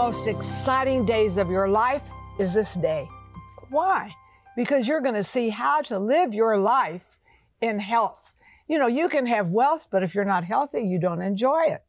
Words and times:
One 0.00 0.08
of 0.08 0.14
the 0.14 0.32
most 0.32 0.34
exciting 0.34 1.04
days 1.04 1.36
of 1.36 1.50
your 1.50 1.68
life 1.68 2.02
is 2.38 2.54
this 2.54 2.72
day. 2.72 3.06
Why? 3.68 4.14
Because 4.56 4.88
you're 4.88 5.02
going 5.02 5.14
to 5.14 5.22
see 5.22 5.50
how 5.50 5.82
to 5.82 5.98
live 5.98 6.32
your 6.32 6.56
life 6.56 7.18
in 7.60 7.78
health. 7.78 8.32
You 8.66 8.78
know, 8.78 8.86
you 8.86 9.10
can 9.10 9.26
have 9.26 9.48
wealth, 9.48 9.88
but 9.90 10.02
if 10.02 10.14
you're 10.14 10.24
not 10.24 10.44
healthy, 10.44 10.80
you 10.80 10.98
don't 10.98 11.20
enjoy 11.20 11.64
it. 11.64 11.84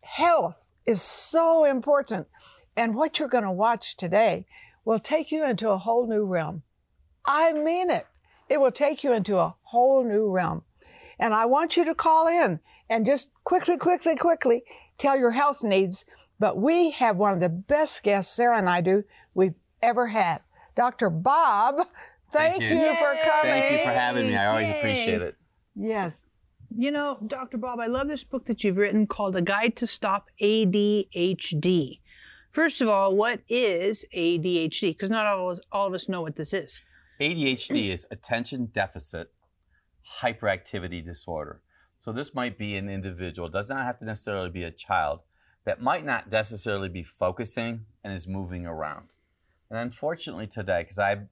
Health 0.00 0.72
is 0.86 1.02
so 1.02 1.64
important. 1.64 2.28
And 2.78 2.94
what 2.94 3.18
you're 3.18 3.28
going 3.28 3.44
to 3.44 3.52
watch 3.52 3.98
today 3.98 4.46
will 4.86 4.98
take 4.98 5.30
you 5.30 5.44
into 5.44 5.68
a 5.68 5.76
whole 5.76 6.06
new 6.06 6.24
realm. 6.24 6.62
I 7.26 7.52
mean 7.52 7.90
it. 7.90 8.06
It 8.48 8.58
will 8.58 8.72
take 8.72 9.04
you 9.04 9.12
into 9.12 9.36
a 9.36 9.54
whole 9.64 10.02
new 10.02 10.30
realm. 10.30 10.62
And 11.18 11.34
I 11.34 11.44
want 11.44 11.76
you 11.76 11.84
to 11.84 11.94
call 11.94 12.26
in 12.26 12.60
and 12.88 13.04
just 13.04 13.28
quickly, 13.44 13.76
quickly, 13.76 14.16
quickly 14.16 14.64
tell 14.96 15.18
your 15.18 15.32
health 15.32 15.62
needs. 15.62 16.06
But 16.44 16.58
we 16.58 16.90
have 16.90 17.16
one 17.16 17.32
of 17.32 17.40
the 17.40 17.48
best 17.48 18.02
guests, 18.02 18.36
Sarah 18.36 18.58
and 18.58 18.68
I 18.68 18.82
do, 18.82 19.04
we've 19.32 19.54
ever 19.80 20.08
had. 20.08 20.42
Dr. 20.76 21.08
Bob, 21.08 21.78
thank, 22.34 22.58
Thank 22.58 22.64
you, 22.64 22.80
you. 22.80 22.94
for 22.96 23.16
coming. 23.24 23.50
Thank 23.50 23.70
you 23.70 23.78
for 23.78 23.92
having 23.94 24.26
me. 24.26 24.36
I 24.36 24.48
always 24.48 24.68
Yay. 24.68 24.78
appreciate 24.78 25.22
it. 25.22 25.36
Yes. 25.74 26.28
You 26.76 26.90
know, 26.90 27.16
Dr. 27.26 27.56
Bob, 27.56 27.80
I 27.80 27.86
love 27.86 28.08
this 28.08 28.24
book 28.24 28.44
that 28.44 28.62
you've 28.62 28.76
written 28.76 29.06
called 29.06 29.36
A 29.36 29.40
Guide 29.40 29.74
to 29.76 29.86
Stop 29.86 30.28
ADHD. 30.38 32.00
First 32.50 32.82
of 32.82 32.90
all, 32.90 33.16
what 33.16 33.40
is 33.48 34.04
ADHD? 34.14 34.90
Because 34.90 35.08
not 35.08 35.24
all 35.24 35.48
of, 35.48 35.52
us, 35.52 35.60
all 35.72 35.86
of 35.86 35.94
us 35.94 36.10
know 36.10 36.20
what 36.20 36.36
this 36.36 36.52
is. 36.52 36.82
ADHD 37.22 37.88
is 37.88 38.04
attention 38.10 38.66
deficit 38.66 39.32
hyperactivity 40.20 41.02
disorder. 41.02 41.62
So 42.00 42.12
this 42.12 42.34
might 42.34 42.58
be 42.58 42.76
an 42.76 42.90
individual, 42.90 43.48
does 43.48 43.70
not 43.70 43.86
have 43.86 43.98
to 44.00 44.04
necessarily 44.04 44.50
be 44.50 44.64
a 44.64 44.70
child, 44.70 45.20
that 45.64 45.80
might 45.80 46.04
not 46.04 46.30
necessarily 46.30 46.88
be 46.88 47.02
focusing 47.02 47.86
and 48.02 48.12
is 48.12 48.26
moving 48.28 48.66
around. 48.66 49.08
And 49.70 49.78
unfortunately 49.78 50.46
today, 50.46 50.82
because 50.82 50.98
I 50.98 51.22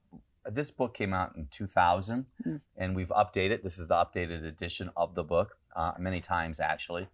this 0.44 0.70
book 0.70 0.94
came 0.94 1.12
out 1.12 1.36
in 1.36 1.47
2000 1.50 2.27
Mm. 2.44 2.60
and 2.77 2.97
we've 2.97 3.10
updated, 3.10 3.62
this 3.62 3.78
is 3.78 3.86
the 3.86 3.94
updated 3.94 4.44
edition 4.44 4.91
of 4.97 5.14
the 5.14 5.22
book, 5.22 5.56
uh, 5.77 5.92
many 5.98 6.20
times 6.20 6.58
actually. 6.58 7.08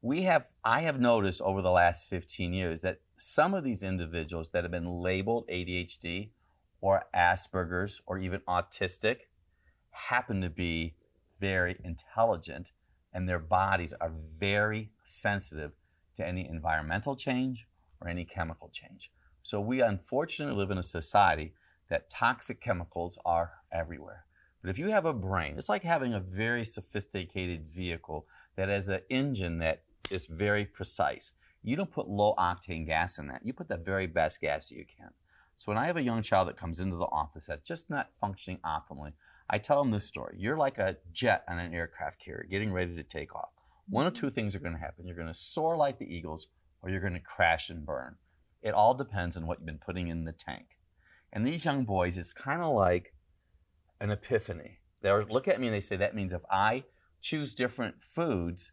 We 0.00 0.22
have, 0.22 0.46
I 0.64 0.80
have 0.80 0.98
noticed 0.98 1.40
over 1.42 1.62
the 1.62 1.70
last 1.70 2.08
15 2.08 2.52
years 2.52 2.82
that 2.82 2.98
some 3.16 3.54
of 3.54 3.62
these 3.62 3.84
individuals 3.84 4.48
that 4.50 4.64
have 4.64 4.72
been 4.72 5.00
labeled 5.00 5.46
ADHD 5.48 6.30
or 6.80 7.04
Asperger's 7.14 8.00
or 8.04 8.18
even 8.18 8.40
autistic 8.48 9.28
happen 9.92 10.40
to 10.40 10.50
be 10.50 10.94
very 11.38 11.78
intelligent 11.84 12.72
and 13.12 13.28
their 13.28 13.38
bodies 13.38 13.94
are 14.00 14.10
very 14.40 14.90
sensitive 15.04 15.72
to 16.16 16.26
any 16.26 16.48
environmental 16.48 17.16
change 17.16 17.66
or 18.00 18.08
any 18.08 18.24
chemical 18.24 18.68
change. 18.68 19.10
So 19.42 19.60
we 19.60 19.80
unfortunately 19.80 20.56
live 20.56 20.70
in 20.70 20.78
a 20.78 20.82
society 20.82 21.52
that 21.88 22.10
toxic 22.10 22.60
chemicals 22.60 23.18
are 23.24 23.52
everywhere. 23.72 24.24
But 24.62 24.70
if 24.70 24.78
you 24.78 24.90
have 24.90 25.04
a 25.04 25.12
brain, 25.12 25.54
it's 25.58 25.68
like 25.68 25.82
having 25.82 26.14
a 26.14 26.20
very 26.20 26.64
sophisticated 26.64 27.68
vehicle 27.68 28.26
that 28.56 28.68
has 28.68 28.88
an 28.88 29.00
engine 29.10 29.58
that 29.58 29.82
is 30.10 30.26
very 30.26 30.64
precise. 30.64 31.32
You 31.62 31.76
don't 31.76 31.90
put 31.90 32.08
low 32.08 32.34
octane 32.38 32.86
gas 32.86 33.18
in 33.18 33.26
that. 33.28 33.42
You 33.44 33.52
put 33.52 33.68
the 33.68 33.76
very 33.76 34.06
best 34.06 34.40
gas 34.40 34.70
you 34.70 34.84
can. 34.84 35.10
So 35.56 35.70
when 35.70 35.78
I 35.78 35.86
have 35.86 35.96
a 35.96 36.02
young 36.02 36.22
child 36.22 36.48
that 36.48 36.56
comes 36.56 36.80
into 36.80 36.96
the 36.96 37.04
office 37.06 37.46
that's 37.46 37.66
just 37.66 37.90
not 37.90 38.10
functioning 38.20 38.58
optimally, 38.64 39.12
I 39.50 39.58
tell 39.58 39.82
them 39.82 39.90
this 39.90 40.04
story. 40.04 40.36
You're 40.38 40.56
like 40.56 40.78
a 40.78 40.96
jet 41.12 41.44
on 41.48 41.58
an 41.58 41.74
aircraft 41.74 42.20
carrier 42.20 42.46
getting 42.48 42.72
ready 42.72 42.94
to 42.96 43.02
take 43.02 43.34
off. 43.34 43.50
One 43.92 44.06
of 44.06 44.14
two 44.14 44.30
things 44.30 44.56
are 44.56 44.58
going 44.58 44.72
to 44.72 44.78
happen. 44.78 45.06
You're 45.06 45.14
going 45.14 45.28
to 45.28 45.34
soar 45.34 45.76
like 45.76 45.98
the 45.98 46.10
eagles 46.10 46.46
or 46.80 46.88
you're 46.88 47.02
going 47.02 47.12
to 47.12 47.20
crash 47.20 47.68
and 47.68 47.84
burn. 47.84 48.16
It 48.62 48.72
all 48.72 48.94
depends 48.94 49.36
on 49.36 49.46
what 49.46 49.58
you've 49.58 49.66
been 49.66 49.76
putting 49.76 50.08
in 50.08 50.24
the 50.24 50.32
tank. 50.32 50.78
And 51.30 51.46
these 51.46 51.66
young 51.66 51.84
boys, 51.84 52.16
it's 52.16 52.32
kind 52.32 52.62
of 52.62 52.74
like 52.74 53.12
an 54.00 54.10
epiphany. 54.10 54.78
They 55.02 55.10
look 55.10 55.46
at 55.46 55.60
me 55.60 55.66
and 55.66 55.76
they 55.76 55.80
say, 55.80 55.96
that 55.96 56.14
means 56.14 56.32
if 56.32 56.40
I 56.50 56.84
choose 57.20 57.54
different 57.54 57.96
foods, 58.14 58.72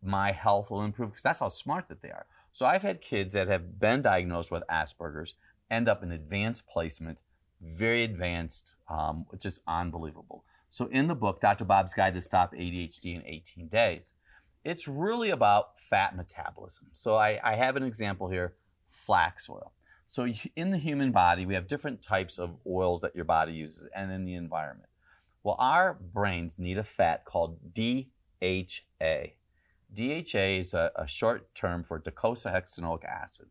my 0.00 0.30
health 0.30 0.70
will 0.70 0.84
improve 0.84 1.10
because 1.10 1.24
that's 1.24 1.40
how 1.40 1.48
smart 1.48 1.88
that 1.88 2.00
they 2.00 2.10
are. 2.10 2.26
So 2.52 2.64
I've 2.64 2.82
had 2.82 3.00
kids 3.00 3.34
that 3.34 3.48
have 3.48 3.80
been 3.80 4.02
diagnosed 4.02 4.52
with 4.52 4.62
Asperger's 4.70 5.34
end 5.68 5.88
up 5.88 6.00
in 6.04 6.12
advanced 6.12 6.68
placement, 6.68 7.18
very 7.60 8.04
advanced, 8.04 8.76
um, 8.88 9.26
which 9.30 9.44
is 9.44 9.58
unbelievable. 9.66 10.44
So 10.68 10.86
in 10.92 11.08
the 11.08 11.16
book, 11.16 11.40
Dr. 11.40 11.64
Bob's 11.64 11.92
Guide 11.92 12.14
to 12.14 12.20
Stop 12.20 12.54
ADHD 12.54 13.16
in 13.16 13.26
18 13.26 13.66
Days, 13.66 14.12
it's 14.64 14.86
really 14.86 15.30
about 15.30 15.78
fat 15.78 16.16
metabolism. 16.16 16.88
So 16.92 17.16
I, 17.16 17.40
I 17.42 17.54
have 17.54 17.76
an 17.76 17.82
example 17.82 18.28
here, 18.28 18.54
flax 18.90 19.48
oil. 19.48 19.72
So 20.08 20.26
in 20.56 20.70
the 20.70 20.78
human 20.78 21.12
body, 21.12 21.46
we 21.46 21.54
have 21.54 21.68
different 21.68 22.02
types 22.02 22.38
of 22.38 22.56
oils 22.66 23.00
that 23.02 23.14
your 23.14 23.24
body 23.24 23.52
uses 23.52 23.88
and 23.94 24.10
in 24.10 24.24
the 24.24 24.34
environment. 24.34 24.88
Well, 25.42 25.56
our 25.58 25.94
brains 25.94 26.58
need 26.58 26.78
a 26.78 26.84
fat 26.84 27.24
called 27.24 27.72
DHA. 27.72 29.34
DHA 29.92 30.38
is 30.58 30.74
a, 30.74 30.92
a 30.96 31.06
short 31.06 31.54
term 31.54 31.82
for 31.82 31.98
docosahexaenoic 31.98 33.04
acid. 33.04 33.46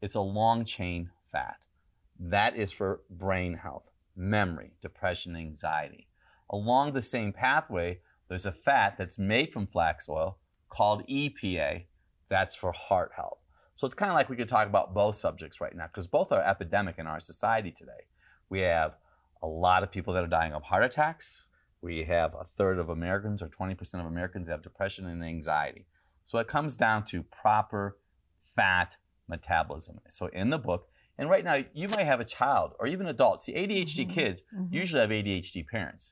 It's 0.00 0.14
a 0.14 0.20
long 0.20 0.64
chain 0.64 1.10
fat. 1.32 1.66
That 2.18 2.56
is 2.56 2.70
for 2.70 3.00
brain 3.10 3.54
health, 3.54 3.90
memory, 4.14 4.74
depression, 4.80 5.34
anxiety. 5.34 6.06
Along 6.48 6.92
the 6.92 7.02
same 7.02 7.32
pathway, 7.32 8.00
there's 8.28 8.46
a 8.46 8.52
fat 8.52 8.96
that's 8.96 9.18
made 9.18 9.52
from 9.52 9.66
flax 9.66 10.08
oil 10.08 10.38
called 10.68 11.06
EPA. 11.08 11.84
That's 12.28 12.54
for 12.54 12.72
heart 12.72 13.12
health. 13.16 13.38
So 13.76 13.86
it's 13.86 13.94
kind 13.94 14.10
of 14.10 14.14
like 14.14 14.28
we 14.28 14.36
could 14.36 14.48
talk 14.48 14.68
about 14.68 14.94
both 14.94 15.16
subjects 15.16 15.60
right 15.60 15.74
now 15.74 15.86
because 15.86 16.06
both 16.06 16.30
are 16.30 16.42
epidemic 16.42 16.96
in 16.98 17.06
our 17.06 17.20
society 17.20 17.70
today. 17.70 18.06
We 18.48 18.60
have 18.60 18.94
a 19.42 19.46
lot 19.46 19.82
of 19.82 19.90
people 19.90 20.14
that 20.14 20.24
are 20.24 20.28
dying 20.28 20.52
of 20.52 20.62
heart 20.62 20.84
attacks. 20.84 21.44
We 21.82 22.04
have 22.04 22.34
a 22.34 22.44
third 22.44 22.78
of 22.78 22.88
Americans 22.88 23.42
or 23.42 23.48
20% 23.48 24.00
of 24.00 24.06
Americans 24.06 24.46
that 24.46 24.52
have 24.52 24.62
depression 24.62 25.06
and 25.06 25.22
anxiety. 25.24 25.86
So 26.24 26.38
it 26.38 26.48
comes 26.48 26.76
down 26.76 27.04
to 27.06 27.22
proper 27.22 27.98
fat 28.56 28.96
metabolism. 29.28 30.00
So 30.08 30.26
in 30.26 30.50
the 30.50 30.58
book, 30.58 30.88
and 31.18 31.28
right 31.28 31.44
now 31.44 31.62
you 31.72 31.88
might 31.88 32.04
have 32.04 32.20
a 32.20 32.24
child 32.24 32.72
or 32.78 32.86
even 32.86 33.06
adults. 33.06 33.46
The 33.46 33.54
ADHD 33.54 34.00
mm-hmm. 34.00 34.10
kids 34.10 34.42
mm-hmm. 34.54 34.72
usually 34.74 35.00
have 35.00 35.10
ADHD 35.10 35.66
parents. 35.66 36.10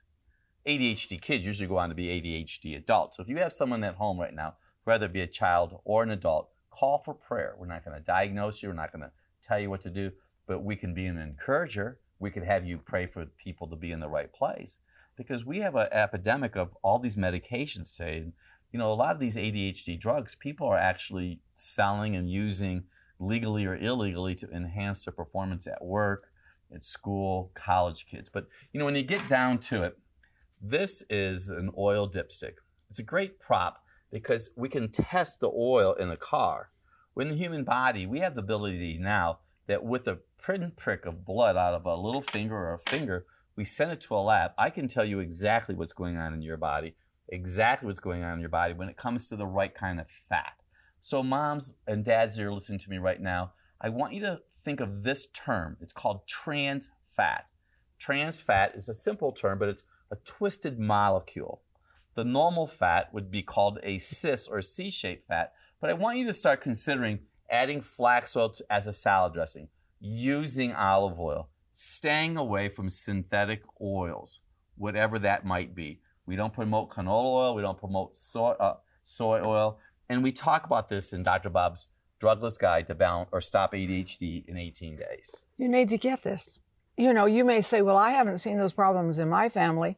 ADHD 0.66 1.20
kids 1.20 1.44
usually 1.44 1.68
go 1.68 1.78
on 1.78 1.88
to 1.88 1.94
be 1.94 2.06
ADHD 2.06 2.76
adults. 2.76 3.16
So 3.16 3.22
if 3.22 3.28
you 3.28 3.38
have 3.38 3.52
someone 3.52 3.82
at 3.84 3.96
home 3.96 4.18
right 4.18 4.34
now, 4.34 4.54
whether 4.84 5.06
it 5.06 5.12
be 5.12 5.20
a 5.20 5.26
child 5.26 5.80
or 5.84 6.02
an 6.02 6.10
adult, 6.10 6.50
call 6.70 6.98
for 6.98 7.14
prayer. 7.14 7.54
We're 7.58 7.66
not 7.66 7.84
going 7.84 7.96
to 7.96 8.02
diagnose 8.02 8.62
you. 8.62 8.68
We're 8.68 8.74
not 8.74 8.92
going 8.92 9.02
to 9.02 9.10
tell 9.42 9.60
you 9.60 9.70
what 9.70 9.82
to 9.82 9.90
do, 9.90 10.10
but 10.46 10.64
we 10.64 10.76
can 10.76 10.94
be 10.94 11.06
an 11.06 11.18
encourager. 11.18 11.98
We 12.18 12.30
could 12.30 12.44
have 12.44 12.64
you 12.64 12.78
pray 12.78 13.06
for 13.06 13.26
people 13.26 13.68
to 13.68 13.76
be 13.76 13.92
in 13.92 14.00
the 14.00 14.08
right 14.08 14.32
place 14.32 14.76
because 15.16 15.44
we 15.44 15.58
have 15.58 15.74
an 15.74 15.88
epidemic 15.92 16.56
of 16.56 16.76
all 16.82 16.98
these 16.98 17.16
medications 17.16 17.96
today. 17.96 18.32
You 18.72 18.78
know, 18.78 18.90
a 18.90 18.94
lot 18.94 19.14
of 19.14 19.20
these 19.20 19.36
ADHD 19.36 20.00
drugs, 20.00 20.34
people 20.34 20.66
are 20.66 20.78
actually 20.78 21.40
selling 21.54 22.16
and 22.16 22.30
using 22.30 22.84
legally 23.18 23.66
or 23.66 23.76
illegally 23.76 24.34
to 24.36 24.50
enhance 24.50 25.04
their 25.04 25.12
performance 25.12 25.66
at 25.66 25.84
work, 25.84 26.28
at 26.74 26.84
school, 26.84 27.52
college 27.54 28.06
kids. 28.10 28.28
But, 28.28 28.46
you 28.72 28.78
know, 28.78 28.86
when 28.86 28.96
you 28.96 29.02
get 29.02 29.28
down 29.28 29.58
to 29.58 29.82
it, 29.84 29.98
this 30.62 31.02
is 31.10 31.48
an 31.48 31.72
oil 31.76 32.08
dipstick. 32.08 32.54
It's 32.88 33.00
a 33.00 33.02
great 33.02 33.40
prop 33.40 33.82
because 34.12 34.50
we 34.56 34.68
can 34.68 34.90
test 34.90 35.40
the 35.40 35.50
oil 35.50 35.94
in 35.94 36.10
a 36.10 36.16
car. 36.16 36.70
In 37.16 37.30
the 37.30 37.34
human 37.34 37.64
body, 37.64 38.06
we 38.06 38.20
have 38.20 38.36
the 38.36 38.42
ability 38.42 38.96
now 38.98 39.40
that 39.66 39.84
with 39.84 40.06
a 40.06 40.20
pinprick 40.44 41.04
of 41.04 41.24
blood 41.24 41.56
out 41.56 41.74
of 41.74 41.84
a 41.84 41.96
little 41.96 42.22
finger 42.22 42.54
or 42.54 42.74
a 42.74 42.90
finger, 42.90 43.26
we 43.56 43.64
send 43.64 43.90
it 43.90 44.00
to 44.02 44.14
a 44.14 44.18
lab. 44.18 44.52
I 44.56 44.70
can 44.70 44.86
tell 44.86 45.04
you 45.04 45.18
exactly 45.18 45.74
what's 45.74 45.92
going 45.92 46.16
on 46.16 46.32
in 46.32 46.42
your 46.42 46.56
body, 46.56 46.94
exactly 47.28 47.86
what's 47.86 48.00
going 48.00 48.22
on 48.22 48.34
in 48.34 48.40
your 48.40 48.48
body 48.48 48.72
when 48.72 48.88
it 48.88 48.96
comes 48.96 49.26
to 49.26 49.36
the 49.36 49.46
right 49.46 49.74
kind 49.74 50.00
of 50.00 50.06
fat. 50.28 50.54
So, 51.00 51.22
moms 51.22 51.72
and 51.86 52.04
dads 52.04 52.36
that 52.36 52.44
are 52.44 52.52
listening 52.52 52.78
to 52.78 52.90
me 52.90 52.98
right 52.98 53.20
now, 53.20 53.52
I 53.80 53.88
want 53.88 54.14
you 54.14 54.20
to 54.20 54.40
think 54.64 54.80
of 54.80 55.02
this 55.02 55.26
term. 55.26 55.76
It's 55.80 55.92
called 55.92 56.26
trans 56.28 56.88
fat. 57.16 57.46
Trans 57.98 58.40
fat 58.40 58.74
is 58.76 58.88
a 58.88 58.94
simple 58.94 59.32
term, 59.32 59.58
but 59.58 59.68
it's 59.68 59.82
a 60.12 60.16
twisted 60.24 60.78
molecule. 60.78 61.62
The 62.14 62.24
normal 62.24 62.66
fat 62.66 63.12
would 63.14 63.30
be 63.30 63.42
called 63.42 63.78
a 63.82 63.96
cis 63.96 64.46
or 64.46 64.60
C 64.60 64.90
shaped 64.90 65.26
fat, 65.26 65.54
but 65.80 65.88
I 65.88 65.94
want 65.94 66.18
you 66.18 66.26
to 66.26 66.34
start 66.34 66.60
considering 66.60 67.20
adding 67.50 67.80
flax 67.80 68.36
oil 68.36 68.50
to, 68.50 68.64
as 68.70 68.86
a 68.86 68.92
salad 68.92 69.32
dressing, 69.32 69.68
using 69.98 70.74
olive 70.74 71.18
oil, 71.18 71.48
staying 71.70 72.36
away 72.36 72.68
from 72.68 72.90
synthetic 72.90 73.62
oils, 73.80 74.40
whatever 74.76 75.18
that 75.18 75.46
might 75.46 75.74
be. 75.74 76.00
We 76.26 76.36
don't 76.36 76.52
promote 76.52 76.90
canola 76.90 77.48
oil, 77.48 77.54
we 77.54 77.62
don't 77.62 77.78
promote 77.78 78.18
soy, 78.18 78.50
uh, 78.60 78.76
soy 79.02 79.40
oil, 79.40 79.78
and 80.08 80.22
we 80.22 80.30
talk 80.30 80.66
about 80.66 80.90
this 80.90 81.14
in 81.14 81.22
Dr. 81.22 81.48
Bob's 81.48 81.88
Drugless 82.20 82.58
Guide 82.58 82.86
to 82.88 82.94
Balance 82.94 83.30
or 83.32 83.40
Stop 83.40 83.72
ADHD 83.72 84.46
in 84.46 84.56
18 84.58 84.96
Days. 84.96 85.42
You 85.56 85.68
need 85.68 85.88
to 85.88 85.98
get 85.98 86.22
this. 86.22 86.58
You 86.96 87.12
know, 87.12 87.26
you 87.26 87.44
may 87.44 87.60
say, 87.60 87.82
well, 87.82 87.96
I 87.96 88.10
haven't 88.10 88.38
seen 88.38 88.58
those 88.58 88.72
problems 88.72 89.18
in 89.18 89.28
my 89.28 89.48
family, 89.48 89.96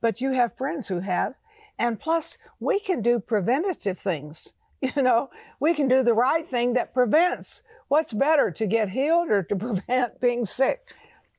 but 0.00 0.20
you 0.20 0.32
have 0.32 0.56
friends 0.56 0.88
who 0.88 1.00
have. 1.00 1.34
And 1.78 2.00
plus, 2.00 2.38
we 2.60 2.78
can 2.78 3.02
do 3.02 3.18
preventative 3.20 3.98
things. 3.98 4.52
You 4.94 5.02
know, 5.02 5.30
we 5.58 5.72
can 5.72 5.88
do 5.88 6.02
the 6.02 6.12
right 6.12 6.48
thing 6.48 6.74
that 6.74 6.92
prevents. 6.92 7.62
What's 7.88 8.12
better, 8.12 8.50
to 8.50 8.66
get 8.66 8.90
healed 8.90 9.30
or 9.30 9.42
to 9.44 9.56
prevent 9.66 10.20
being 10.20 10.44
sick? 10.44 10.94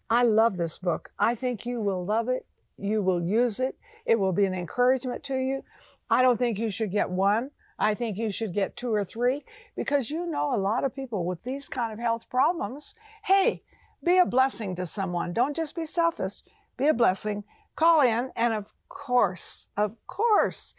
I 0.09 0.23
love 0.23 0.57
this 0.57 0.79
book. 0.79 1.11
I 1.19 1.35
think 1.35 1.63
you 1.63 1.79
will 1.79 2.03
love 2.03 2.29
it. 2.29 2.47
You 2.79 3.03
will 3.03 3.21
use 3.21 3.59
it. 3.59 3.77
It 4.07 4.19
will 4.19 4.33
be 4.33 4.45
an 4.45 4.55
encouragement 4.55 5.23
to 5.25 5.35
you. 5.35 5.63
I 6.09 6.23
don't 6.23 6.37
think 6.37 6.57
you 6.57 6.71
should 6.71 6.91
get 6.91 7.11
one. 7.11 7.51
I 7.79 7.93
think 7.93 8.17
you 8.17 8.31
should 8.31 8.53
get 8.53 8.75
two 8.75 8.93
or 8.93 9.05
three 9.05 9.43
because 9.75 10.09
you 10.09 10.25
know 10.25 10.53
a 10.53 10.57
lot 10.57 10.83
of 10.83 10.95
people 10.95 11.25
with 11.25 11.43
these 11.43 11.69
kind 11.69 11.93
of 11.93 11.99
health 11.99 12.29
problems. 12.29 12.95
Hey, 13.25 13.61
be 14.03 14.17
a 14.17 14.25
blessing 14.25 14.75
to 14.75 14.85
someone. 14.85 15.33
Don't 15.33 15.55
just 15.55 15.75
be 15.75 15.85
selfish. 15.85 16.41
Be 16.77 16.87
a 16.87 16.93
blessing. 16.93 17.43
Call 17.75 18.01
in 18.01 18.31
and 18.35 18.53
of 18.53 18.65
course, 18.89 19.67
of 19.75 19.95
course, 20.07 20.73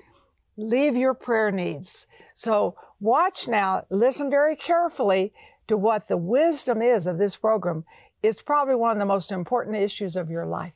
leave 0.57 0.97
your 0.97 1.15
prayer 1.15 1.51
needs. 1.51 2.07
So 2.35 2.77
watch 3.01 3.47
now, 3.47 3.85
listen 3.91 4.31
very 4.31 4.57
carefully 4.57 5.33
to 5.69 5.77
what 5.77 6.09
the 6.09 6.17
wisdom 6.17 6.83
is 6.83 7.07
of 7.07 7.19
this 7.19 7.37
program. 7.37 7.85
It's 8.23 8.43
probably 8.43 8.75
one 8.75 8.91
of 8.91 8.99
the 8.99 9.07
most 9.07 9.31
important 9.31 9.77
issues 9.77 10.17
of 10.17 10.31
your 10.31 10.47
life. 10.47 10.73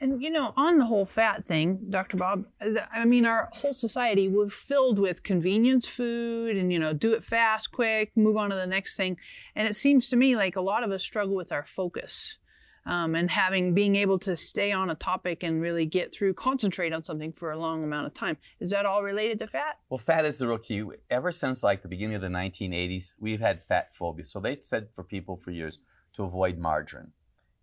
And 0.00 0.22
you 0.22 0.30
know, 0.30 0.52
on 0.56 0.78
the 0.78 0.84
whole 0.84 1.06
fat 1.06 1.44
thing, 1.44 1.80
Dr. 1.90 2.16
Bob, 2.16 2.44
I 2.92 3.04
mean, 3.04 3.26
our 3.26 3.48
whole 3.52 3.72
society 3.72 4.28
we're 4.28 4.48
filled 4.48 4.98
with 4.98 5.24
convenience 5.24 5.88
food 5.88 6.56
and 6.56 6.72
you 6.72 6.78
know, 6.78 6.92
do 6.92 7.14
it 7.14 7.24
fast, 7.24 7.72
quick, 7.72 8.16
move 8.16 8.36
on 8.36 8.50
to 8.50 8.56
the 8.56 8.66
next 8.66 8.96
thing. 8.96 9.18
And 9.56 9.66
it 9.66 9.74
seems 9.74 10.08
to 10.10 10.16
me 10.16 10.36
like 10.36 10.54
a 10.54 10.60
lot 10.60 10.84
of 10.84 10.92
us 10.92 11.02
struggle 11.02 11.34
with 11.34 11.50
our 11.50 11.64
focus. 11.64 12.38
Um, 12.86 13.14
and 13.14 13.30
having 13.30 13.74
being 13.74 13.96
able 13.96 14.18
to 14.20 14.34
stay 14.34 14.72
on 14.72 14.88
a 14.88 14.94
topic 14.94 15.42
and 15.42 15.60
really 15.60 15.84
get 15.84 16.10
through, 16.10 16.32
concentrate 16.34 16.90
on 16.94 17.02
something 17.02 17.32
for 17.32 17.50
a 17.50 17.58
long 17.58 17.84
amount 17.84 18.06
of 18.06 18.14
time. 18.14 18.38
Is 18.60 18.70
that 18.70 18.86
all 18.86 19.02
related 19.02 19.40
to 19.40 19.46
fat? 19.46 19.78
Well, 19.90 19.98
fat 19.98 20.24
is 20.24 20.38
the 20.38 20.48
real 20.48 20.56
key. 20.56 20.84
Ever 21.10 21.30
since 21.30 21.62
like 21.62 21.82
the 21.82 21.88
beginning 21.88 22.14
of 22.14 22.22
the 22.22 22.28
1980s, 22.28 23.12
we've 23.20 23.40
had 23.40 23.62
fat 23.62 23.94
phobia. 23.94 24.24
So 24.24 24.40
they 24.40 24.56
said 24.62 24.88
for 24.94 25.04
people 25.04 25.36
for 25.36 25.50
years 25.50 25.80
to 26.14 26.22
avoid 26.22 26.56
margarine 26.56 27.12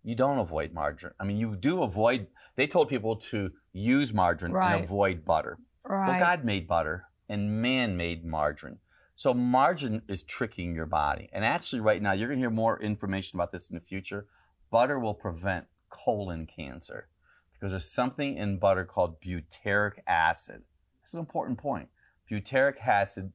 you 0.06 0.14
don't 0.14 0.38
avoid 0.38 0.72
margarine. 0.72 1.12
I 1.18 1.24
mean, 1.24 1.36
you 1.36 1.56
do 1.56 1.82
avoid, 1.82 2.28
they 2.54 2.68
told 2.68 2.88
people 2.88 3.16
to 3.16 3.52
use 3.72 4.14
margarine 4.14 4.52
Right. 4.52 4.76
and 4.76 4.84
avoid 4.84 5.24
butter. 5.24 5.58
Right. 5.84 6.10
Well, 6.10 6.20
God 6.20 6.44
made 6.44 6.68
butter 6.68 7.06
and 7.28 7.60
man 7.60 7.96
made 7.96 8.24
margarine. 8.24 8.78
So 9.16 9.34
margarine 9.34 10.02
is 10.06 10.22
tricking 10.22 10.76
your 10.76 10.86
body. 10.86 11.28
And 11.32 11.44
actually, 11.44 11.80
right 11.80 12.00
now, 12.00 12.12
you're 12.12 12.28
going 12.28 12.38
to 12.38 12.42
hear 12.42 12.50
more 12.50 12.80
information 12.80 13.36
about 13.36 13.50
this 13.50 13.68
in 13.68 13.74
the 13.74 13.80
future. 13.80 14.26
Butter 14.70 15.00
will 15.00 15.14
prevent 15.14 15.66
colon 15.90 16.46
cancer 16.46 17.08
because 17.52 17.72
there's 17.72 17.90
something 17.90 18.36
in 18.36 18.58
butter 18.58 18.84
called 18.84 19.20
butyric 19.20 19.94
acid. 20.06 20.62
That's 21.00 21.14
an 21.14 21.20
important 21.20 21.58
point. 21.58 21.88
Butyric 22.30 22.76
acid 22.86 23.32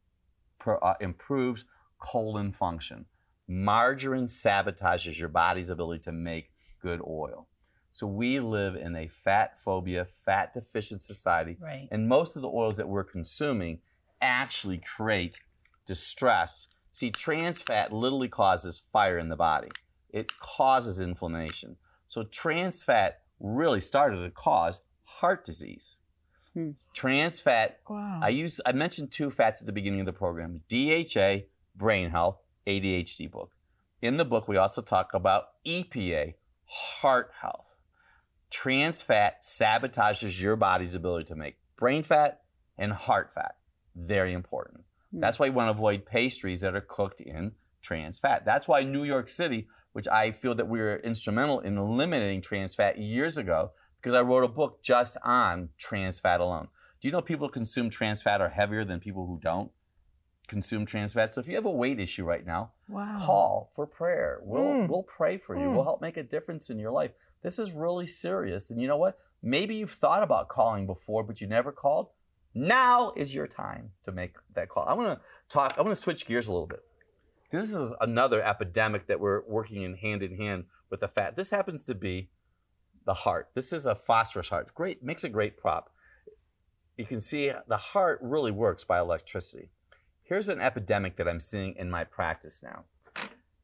pro, 0.58 0.78
uh, 0.78 0.94
improves 1.02 1.66
colon 2.00 2.54
function. 2.54 3.08
Margarine 3.46 4.28
sabotages 4.28 5.20
your 5.20 5.28
body's 5.30 5.70
ability 5.70 6.00
to 6.04 6.14
make 6.14 6.51
good 6.82 7.02
oil. 7.08 7.48
So 7.92 8.08
we 8.08 8.40
live 8.40 8.76
in 8.76 8.96
a 8.96 9.08
fat 9.08 9.60
phobia, 9.60 10.06
fat 10.26 10.54
deficient 10.54 11.04
society. 11.04 11.58
Right. 11.60 11.88
And 11.92 12.08
most 12.08 12.36
of 12.36 12.42
the 12.42 12.48
oils 12.48 12.78
that 12.78 12.88
we're 12.88 13.04
consuming 13.04 13.80
actually 14.22 14.78
create 14.78 15.40
distress. 15.86 16.68
See, 16.92 17.12
trans 17.12 17.62
fat 17.62 17.92
literally 17.92 18.30
causes 18.30 18.82
fire 18.92 19.18
in 19.18 19.30
the 19.30 19.36
body. 19.36 19.70
It 20.10 20.38
causes 20.40 21.00
inflammation. 21.00 21.78
So 22.08 22.24
trans 22.24 22.84
fat 22.84 23.22
really 23.40 23.80
started 23.80 24.22
to 24.24 24.30
cause 24.30 24.82
heart 25.04 25.44
disease. 25.46 25.98
Hmm. 26.54 26.72
Trans 26.94 27.40
fat, 27.40 27.80
Wow. 27.90 28.20
I 28.22 28.30
use 28.30 28.60
I 28.66 28.74
mentioned 28.74 29.12
two 29.12 29.32
fats 29.32 29.62
at 29.62 29.66
the 29.66 29.72
beginning 29.72 30.02
of 30.02 30.06
the 30.06 30.14
program. 30.14 30.62
DHA, 30.70 31.46
brain 31.76 32.10
health, 32.10 32.40
ADHD 32.68 33.32
book. 33.32 33.52
In 34.02 34.18
the 34.18 34.26
book, 34.26 34.48
we 34.48 34.58
also 34.58 34.82
talk 34.82 35.14
about 35.14 35.50
EPA, 35.66 36.34
heart 36.72 37.32
health. 37.42 37.76
Trans 38.50 39.02
fat 39.02 39.44
sabotages 39.44 40.42
your 40.42 40.56
body's 40.56 40.96
ability 40.96 41.26
to 41.26 41.36
make 41.36 41.58
brain 41.78 42.04
fat 42.04 42.42
and 42.78 42.94
heart 42.94 43.34
fat. 43.34 43.56
Very 43.96 44.34
important. 44.34 44.84
Hmm. 45.12 45.20
That's 45.20 45.38
why 45.38 45.48
you 45.48 45.52
want 45.54 45.68
to 45.68 45.72
avoid 45.72 46.06
pastries 46.06 46.62
that 46.62 46.76
are 46.76 46.82
cooked 46.82 47.22
in 47.22 47.54
trans 47.82 48.20
fat. 48.20 48.46
That's 48.46 48.68
why 48.68 48.84
New 48.84 49.04
York 49.04 49.28
City, 49.28 49.68
which 49.92 50.08
I 50.08 50.32
feel 50.32 50.56
that 50.56 50.70
we 50.70 50.80
were 50.80 50.98
instrumental 50.98 51.60
in 51.60 51.78
eliminating 51.78 52.42
trans 52.42 52.74
fat 52.76 52.98
years 52.98 53.38
ago, 53.38 53.72
because 54.02 54.14
I 54.14 54.22
wrote 54.22 54.44
a 54.44 54.48
book 54.48 54.82
just 54.82 55.18
on 55.24 55.70
trans 55.78 56.20
fat 56.20 56.40
alone. 56.40 56.70
Do 57.02 57.08
you 57.08 57.12
know 57.12 57.22
people 57.22 57.48
who 57.48 57.54
consume 57.54 57.90
trans 57.90 58.22
fat 58.22 58.42
are 58.42 58.50
heavier 58.50 58.86
than 58.86 59.00
people 59.00 59.26
who 59.26 59.40
don't 59.42 59.72
consume 60.52 60.86
trans 60.86 61.14
fats. 61.14 61.36
So 61.36 61.42
if 61.42 61.48
you 61.48 61.56
have 61.56 61.66
a 61.66 61.72
weight 61.72 61.98
issue 62.00 62.26
right 62.26 62.46
now, 62.46 62.74
wow. 62.90 63.18
call 63.26 63.72
for 63.74 63.88
prayer. 63.88 64.42
We'll 64.44 64.62
Mm. 64.62 64.90
we'll 64.90 65.04
pray 65.04 65.38
for 65.38 65.56
you. 65.56 65.68
Mm. 65.68 65.74
We'll 65.76 65.86
help 65.86 66.02
make 66.02 66.18
a 66.18 66.24
difference 66.24 66.70
in 66.70 66.78
your 66.78 66.92
life. 66.92 67.12
This 67.42 67.58
is 67.58 67.72
really 67.72 68.06
serious. 68.06 68.70
And 68.70 68.82
you 68.82 68.88
know 68.88 68.98
what? 68.98 69.18
Maybe 69.42 69.76
you've 69.76 69.94
thought 69.94 70.24
about 70.24 70.50
calling 70.50 70.86
before, 70.86 71.24
but 71.24 71.40
you 71.40 71.48
never 71.48 71.72
called. 71.72 72.10
Now 72.54 73.14
is 73.16 73.34
your 73.34 73.48
time 73.48 73.92
to 74.06 74.12
make 74.12 74.36
that 74.56 74.68
call. 74.68 74.84
I 74.86 74.94
want 74.94 75.18
to 75.18 75.26
talk. 75.48 75.74
I 75.78 75.82
want 75.82 75.96
to 75.96 76.02
switch 76.02 76.26
gears 76.26 76.48
a 76.50 76.52
little 76.52 76.68
bit. 76.68 76.84
This 77.52 77.74
is 77.74 77.94
another 78.02 78.44
epidemic 78.44 79.08
that 79.08 79.20
we're 79.22 79.42
working 79.48 79.82
in 79.84 79.96
hand 79.96 80.22
in 80.22 80.36
hand 80.38 80.66
with 80.90 81.00
the 81.00 81.08
fat. 81.08 81.38
This 81.38 81.50
happens 81.50 81.86
to 81.86 81.96
be 81.96 82.30
the 83.06 83.14
heart. 83.14 83.50
This 83.56 83.72
is 83.72 83.86
a 83.86 83.96
phosphorus 83.96 84.50
heart. 84.50 84.76
Great, 84.76 85.02
makes 85.02 85.24
a 85.24 85.30
great 85.30 85.58
prop. 85.58 85.90
You 86.98 87.06
can 87.06 87.22
see 87.22 87.52
the 87.68 87.78
heart 87.78 88.20
really 88.22 88.52
works 88.52 88.84
by 88.84 89.00
electricity. 89.00 89.70
Here's 90.32 90.48
an 90.48 90.62
epidemic 90.62 91.18
that 91.18 91.28
I'm 91.28 91.42
seeing 91.42 91.76
in 91.76 91.92
my 91.92 92.06
practice 92.06 92.64
now. 92.64 92.86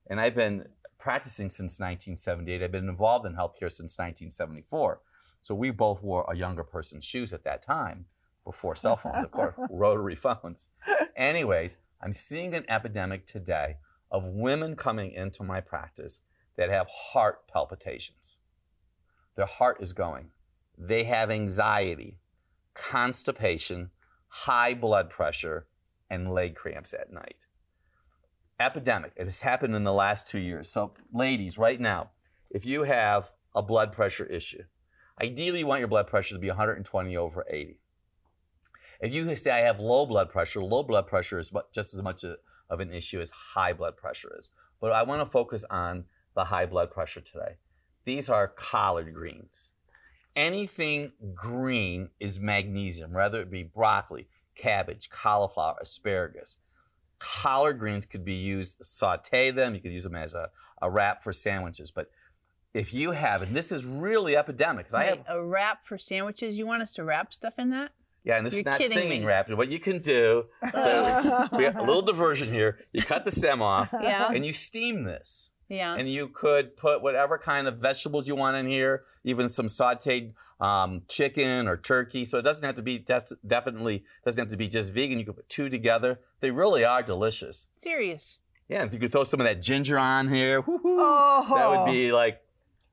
And 0.10 0.20
I've 0.20 0.36
been 0.36 0.66
practicing 1.00 1.48
since 1.48 1.80
1978. 1.80 2.62
I've 2.62 2.74
been 2.74 2.90
involved 2.90 3.26
in 3.26 3.36
healthcare 3.36 3.72
since 3.72 3.98
1974. 3.98 5.00
So 5.42 5.56
we 5.56 5.72
both 5.72 6.04
wore 6.04 6.30
a 6.30 6.36
younger 6.36 6.66
person's 6.66 7.06
shoes 7.06 7.32
at 7.32 7.46
that 7.46 7.62
time, 7.62 8.08
before 8.44 8.76
cell 8.76 8.98
phones, 9.02 9.24
of 9.24 9.32
course, 9.32 9.56
rotary 9.70 10.18
phones. 10.18 10.68
Anyways, 11.16 11.78
I'm 12.02 12.12
seeing 12.12 12.54
an 12.54 12.66
epidemic 12.68 13.26
today 13.26 13.78
of 14.12 14.26
women 14.26 14.76
coming 14.76 15.14
into 15.14 15.44
my 15.44 15.62
practice 15.62 16.20
that 16.58 16.70
have 16.70 16.88
heart 16.90 17.48
palpitations. 17.48 18.36
Their 19.38 19.46
heart 19.46 19.78
is 19.80 19.94
going. 19.94 20.32
They 20.78 21.06
have 21.06 21.32
anxiety, 21.32 22.18
constipation, 22.74 23.92
high 24.28 24.74
blood 24.74 25.10
pressure, 25.10 25.68
and 26.10 26.34
leg 26.34 26.56
cramps 26.56 26.94
at 26.94 27.12
night. 27.12 27.46
Epidemic. 28.60 29.12
It 29.16 29.26
has 29.26 29.42
happened 29.42 29.76
in 29.76 29.84
the 29.84 29.94
last 29.94 30.28
two 30.28 30.40
years. 30.40 30.70
So, 30.70 30.94
ladies, 31.14 31.58
right 31.58 31.80
now, 31.80 32.12
if 32.50 32.66
you 32.66 32.84
have 32.84 33.32
a 33.54 33.62
blood 33.62 33.94
pressure 33.94 34.26
issue, 34.26 34.64
ideally 35.22 35.60
you 35.60 35.68
want 35.68 35.80
your 35.80 35.88
blood 35.88 36.08
pressure 36.08 36.36
to 36.36 36.40
be 36.40 36.48
120 36.48 37.18
over 37.18 37.46
80. 37.50 37.80
If 39.00 39.14
you 39.14 39.36
say 39.36 39.52
I 39.52 39.60
have 39.60 39.80
low 39.80 40.06
blood 40.06 40.30
pressure, 40.30 40.64
low 40.64 40.82
blood 40.82 41.06
pressure 41.06 41.38
is 41.38 41.52
just 41.72 41.94
as 41.94 42.02
much 42.02 42.24
of 42.24 42.80
an 42.80 42.92
issue 42.92 43.22
as 43.22 43.30
high 43.30 43.74
blood 43.74 43.96
pressure 43.96 44.36
is. 44.38 44.50
But 44.82 44.92
I 44.92 45.04
want 45.04 45.22
to 45.22 45.26
focus 45.30 45.64
on 45.70 46.06
the 46.36 46.46
high 46.46 46.66
blood 46.66 46.90
pressure 46.92 47.22
today. 47.22 47.58
These 48.06 48.30
are 48.30 48.48
collard 48.48 49.14
greens. 49.14 49.70
Anything 50.36 51.12
green 51.34 52.10
is 52.20 52.40
magnesium, 52.40 53.14
whether 53.14 53.42
it 53.42 53.52
be 53.52 53.64
broccoli, 53.64 54.28
cabbage, 54.58 55.10
cauliflower, 55.10 55.76
asparagus. 55.82 56.58
Collard 57.20 57.80
greens 57.80 58.06
could 58.06 58.24
be 58.24 58.34
used, 58.36 58.78
saute 58.86 59.52
them, 59.52 59.74
you 59.74 59.82
could 59.82 59.92
use 59.92 60.04
them 60.04 60.16
as 60.16 60.34
a, 60.36 60.50
a 60.82 60.90
wrap 60.90 61.24
for 61.24 61.34
sandwiches. 61.34 61.90
But 61.90 62.12
if 62.74 62.94
you 62.94 63.12
have, 63.12 63.42
and 63.42 63.56
this 63.56 63.72
is 63.72 63.86
really 63.86 64.36
epidemic, 64.38 64.86
because 64.88 64.94
I 64.94 65.06
have 65.06 65.20
a 65.28 65.44
wrap 65.44 65.86
for 65.86 65.98
sandwiches. 65.98 66.58
You 66.58 66.68
want 66.68 66.84
us 66.84 66.94
to 66.94 67.04
wrap 67.04 67.34
stuff 67.34 67.54
in 67.58 67.72
that? 67.72 67.92
Yeah, 68.24 68.38
and 68.38 68.46
this 68.46 68.54
is 68.54 68.64
You're 68.64 68.72
not 68.72 68.80
kidding 68.80 68.98
singing 68.98 69.22
me. 69.22 69.26
rap. 69.28 69.50
What 69.50 69.70
you 69.70 69.80
can 69.80 70.00
do, 70.00 70.46
so 70.74 71.48
we 71.54 71.64
got 71.64 71.78
a 71.78 71.84
little 71.84 72.02
diversion 72.02 72.52
here. 72.52 72.80
You 72.92 73.02
cut 73.02 73.26
the 73.26 73.32
stem 73.32 73.62
off 73.62 73.90
Yeah. 74.02 74.30
and 74.32 74.46
you 74.46 74.54
steam 74.54 75.06
this. 75.06 75.50
Yeah. 75.70 75.96
And 75.96 76.10
you 76.12 76.28
could 76.28 76.78
put 76.78 77.02
whatever 77.02 77.38
kind 77.38 77.68
of 77.68 77.78
vegetables 77.78 78.28
you 78.28 78.36
want 78.36 78.58
in 78.58 78.68
here, 78.68 79.04
even 79.24 79.50
some 79.50 79.68
sauteed 79.68 80.34
um, 80.60 81.04
chicken 81.08 81.68
or 81.68 81.78
turkey. 81.78 82.26
So 82.26 82.38
it 82.40 82.42
doesn't 82.44 82.66
have 82.66 82.76
to 82.76 82.82
be 82.82 82.98
des- 82.98 83.36
definitely 83.46 84.04
doesn't 84.26 84.40
have 84.40 84.50
to 84.50 84.58
be 84.58 84.68
just 84.68 84.94
vegan. 84.94 85.20
You 85.20 85.26
can 85.26 85.34
put 85.36 85.50
two 85.50 85.70
together. 85.70 86.20
They 86.40 86.52
really 86.52 86.84
are 86.84 87.02
delicious. 87.04 87.66
Serious. 87.76 88.40
Yeah, 88.70 88.84
if 88.84 88.92
you 88.94 89.00
could 89.00 89.12
throw 89.12 89.24
some 89.24 89.40
of 89.40 89.46
that 89.48 89.62
ginger 89.62 89.98
on 89.98 90.28
here, 90.30 90.64
Oh. 90.68 91.46
that 91.56 91.70
would 91.70 91.92
be 91.92 92.12
like 92.12 92.42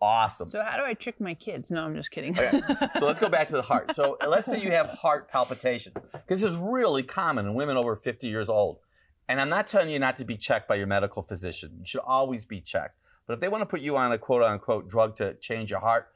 awesome. 0.01 0.49
So 0.49 0.63
how 0.63 0.77
do 0.77 0.85
I 0.85 0.95
trick 0.95 1.21
my 1.21 1.35
kids? 1.35 1.71
No, 1.71 1.83
I'm 1.83 1.95
just 1.97 2.11
kidding. 2.11 2.39
Okay, 2.39 2.61
so 2.99 3.07
let's 3.07 3.19
go 3.19 3.29
back 3.29 3.47
to 3.49 3.55
the 3.55 3.63
heart. 3.63 3.95
So 3.95 4.17
let's 4.27 4.47
say 4.47 4.61
you 4.61 4.71
have 4.71 4.89
heart 4.91 5.29
palpitation, 5.31 5.93
this 6.29 6.43
is 6.43 6.57
really 6.59 7.03
common 7.03 7.47
in 7.47 7.55
women 7.55 7.77
over 7.77 7.97
50 7.97 8.29
years 8.29 8.49
old. 8.51 8.79
And 9.29 9.41
I'm 9.41 9.49
not 9.49 9.67
telling 9.67 9.89
you 9.89 9.99
not 9.99 10.17
to 10.17 10.25
be 10.25 10.37
checked 10.37 10.69
by 10.69 10.75
your 10.75 10.87
medical 10.87 11.23
physician. 11.23 11.77
You 11.81 11.87
should 11.87 12.03
always 12.03 12.45
be 12.45 12.61
checked. 12.61 12.99
But 13.27 13.33
if 13.35 13.41
they 13.41 13.49
want 13.49 13.63
to 13.63 13.67
put 13.67 13.81
you 13.81 13.97
on 13.97 14.13
a 14.13 14.19
quote 14.19 14.43
unquote 14.43 14.87
drug 14.89 15.17
to 15.17 15.35
change 15.35 15.71
your 15.71 15.81
heart, 15.81 16.09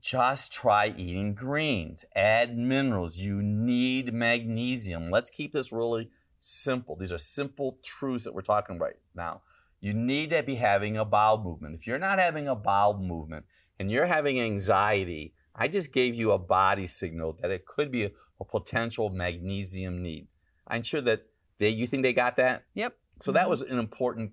just 0.00 0.52
try 0.52 0.94
eating 0.96 1.34
greens. 1.34 2.04
Add 2.14 2.56
minerals. 2.56 3.18
You 3.18 3.42
need 3.42 4.12
magnesium. 4.12 5.10
Let's 5.10 5.30
keep 5.30 5.52
this 5.52 5.72
really 5.72 6.10
simple. 6.38 6.96
These 6.96 7.12
are 7.12 7.18
simple 7.18 7.78
truths 7.82 8.24
that 8.24 8.34
we're 8.34 8.42
talking 8.42 8.78
right 8.78 8.96
now. 9.14 9.42
You 9.80 9.94
need 9.94 10.30
to 10.30 10.42
be 10.42 10.56
having 10.56 10.96
a 10.96 11.04
bowel 11.04 11.42
movement. 11.42 11.74
If 11.74 11.86
you're 11.86 11.98
not 11.98 12.18
having 12.18 12.48
a 12.48 12.56
bowel 12.56 12.98
movement 12.98 13.46
and 13.78 13.90
you're 13.90 14.06
having 14.06 14.40
anxiety, 14.40 15.34
I 15.54 15.68
just 15.68 15.92
gave 15.92 16.14
you 16.14 16.32
a 16.32 16.38
body 16.38 16.86
signal 16.86 17.36
that 17.40 17.50
it 17.50 17.66
could 17.66 17.90
be 17.90 18.04
a, 18.04 18.10
a 18.40 18.44
potential 18.44 19.10
magnesium 19.10 20.02
need. 20.02 20.28
I'm 20.66 20.82
sure 20.82 21.00
that 21.02 21.26
they, 21.58 21.70
you 21.70 21.86
think 21.86 22.02
they 22.02 22.12
got 22.12 22.36
that? 22.36 22.64
Yep. 22.74 22.96
So 23.20 23.32
that 23.32 23.42
mm-hmm. 23.42 23.50
was 23.50 23.62
an 23.62 23.78
important 23.78 24.32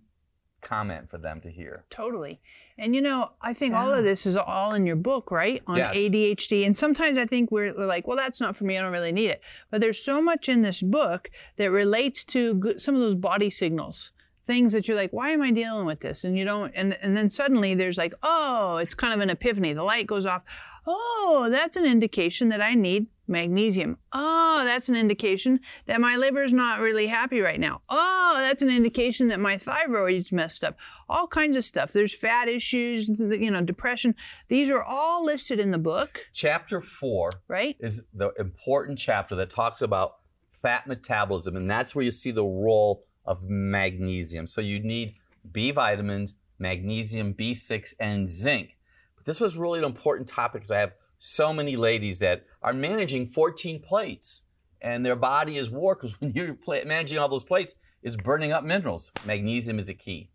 comment 0.66 1.10
for 1.10 1.18
them 1.18 1.40
to 1.42 1.50
hear. 1.50 1.86
Totally. 1.90 2.42
And 2.78 2.94
you 2.94 3.02
know, 3.02 3.30
I 3.42 3.54
think 3.54 3.74
all 3.74 3.94
of 3.94 4.04
this 4.04 4.26
is 4.26 4.36
all 4.36 4.74
in 4.74 4.86
your 4.86 4.98
book, 4.98 5.32
right? 5.32 5.62
On 5.68 5.78
Yes. 5.78 5.96
ADHD. 5.96 6.66
And 6.66 6.76
sometimes 6.76 7.18
I 7.18 7.26
think 7.26 7.52
we're, 7.52 7.74
we're 7.78 7.86
like, 7.86 8.06
well, 8.06 8.18
that's 8.18 8.42
not 8.42 8.56
for 8.56 8.66
me. 8.66 8.78
I 8.78 8.82
don't 8.82 8.92
really 8.92 9.14
need 9.14 9.30
it. 9.30 9.42
But 9.72 9.80
there's 9.80 10.04
so 10.04 10.22
much 10.22 10.50
in 10.50 10.62
this 10.62 10.82
book 10.82 11.30
that 11.56 11.72
relates 11.72 12.26
to 12.26 12.56
good, 12.56 12.82
some 12.82 12.96
of 12.96 13.02
those 13.02 13.16
body 13.16 13.50
signals. 13.50 14.12
Things 14.46 14.74
that 14.74 14.88
you're 14.88 14.98
like, 14.98 15.14
why 15.14 15.30
am 15.30 15.42
I 15.42 15.52
dealing 15.52 15.86
with 15.86 16.02
this? 16.02 16.24
And 16.24 16.38
you 16.38 16.44
don't, 16.44 16.72
and, 16.76 16.98
and 17.02 17.16
then 17.16 17.30
suddenly 17.30 17.74
there's 17.76 17.98
like, 17.98 18.14
oh, 18.22 18.78
it's 18.78 18.94
kind 18.94 19.14
of 19.14 19.22
an 19.22 19.30
epiphany. 19.30 19.74
The 19.74 19.84
light 19.84 20.08
goes 20.08 20.26
off. 20.26 20.44
Oh, 20.86 21.48
that's 21.50 21.78
an 21.78 21.86
indication 21.86 22.50
that 22.50 22.62
I 22.62 22.76
need 22.76 23.08
magnesium. 23.28 23.98
Oh, 24.14 24.64
that's 24.64 24.90
an 24.90 24.96
indication 24.96 25.60
that 25.86 26.02
my 26.02 26.16
liver's 26.16 26.54
not 26.54 26.80
really 26.80 27.08
happy 27.08 27.40
right 27.42 27.60
now. 27.60 27.82
Oh, 27.90 28.36
that's 28.38 28.62
an 28.62 28.70
indication 28.70 29.28
that 29.30 29.40
my 29.40 29.58
thyroid's 29.58 30.32
messed 30.32 30.64
up. 30.64 30.76
All 31.10 31.28
kinds 31.28 31.56
of 31.56 31.64
stuff. 31.64 31.92
There's 31.94 32.16
fat 32.16 32.48
issues, 32.48 33.10
you 33.10 33.52
know, 33.52 33.62
depression. 33.62 34.16
These 34.48 34.70
are 34.70 34.84
all 34.84 35.24
listed 35.26 35.60
in 35.60 35.72
the 35.72 35.78
book, 35.78 36.26
Chapter 36.34 36.82
four 36.82 37.32
right? 37.48 37.76
is 37.80 38.02
the 38.14 38.32
important 38.40 38.98
chapter 39.00 39.36
that 39.36 39.50
talks 39.50 39.82
about 39.82 40.18
fat 40.62 40.88
metabolism, 40.88 41.56
and 41.56 41.70
that's 41.70 41.94
where 41.94 42.04
you 42.04 42.12
see 42.12 42.32
the 42.32 42.44
role 42.44 43.06
of 43.26 43.44
magnesium. 43.50 44.48
So 44.48 44.62
you 44.62 44.80
need 44.80 45.16
B 45.52 45.72
vitamins, 45.72 46.34
magnesium, 46.58 47.34
B6, 47.34 47.94
and 48.00 48.30
zinc. 48.30 48.78
But 49.16 49.26
this 49.26 49.40
was 49.40 49.58
really 49.58 49.80
an 49.80 49.86
important 49.86 50.28
topic 50.28 50.62
because 50.62 50.72
I 50.72 50.80
have 50.80 50.94
so 51.26 51.52
many 51.52 51.76
ladies 51.76 52.20
that 52.20 52.46
are 52.62 52.74
managing 52.74 53.28
14 53.28 53.82
plates, 53.82 54.44
and 54.80 55.06
their 55.06 55.16
body 55.16 55.58
is 55.58 55.72
war 55.72 55.96
because 55.96 56.20
when 56.22 56.34
you're 56.34 56.58
managing 56.86 57.18
all 57.18 57.28
those 57.28 57.44
plates, 57.44 57.74
it's 58.04 58.16
burning 58.16 58.52
up 58.52 58.64
minerals. 58.64 59.12
Magnesium 59.26 59.80
is 59.80 59.90
a 59.90 59.96
key. 59.96 60.30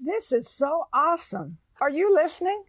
This 0.00 0.32
is 0.32 0.48
so 0.48 0.88
awesome. 0.92 1.58
Are 1.80 1.90
you 1.90 2.12
listening? 2.12 2.64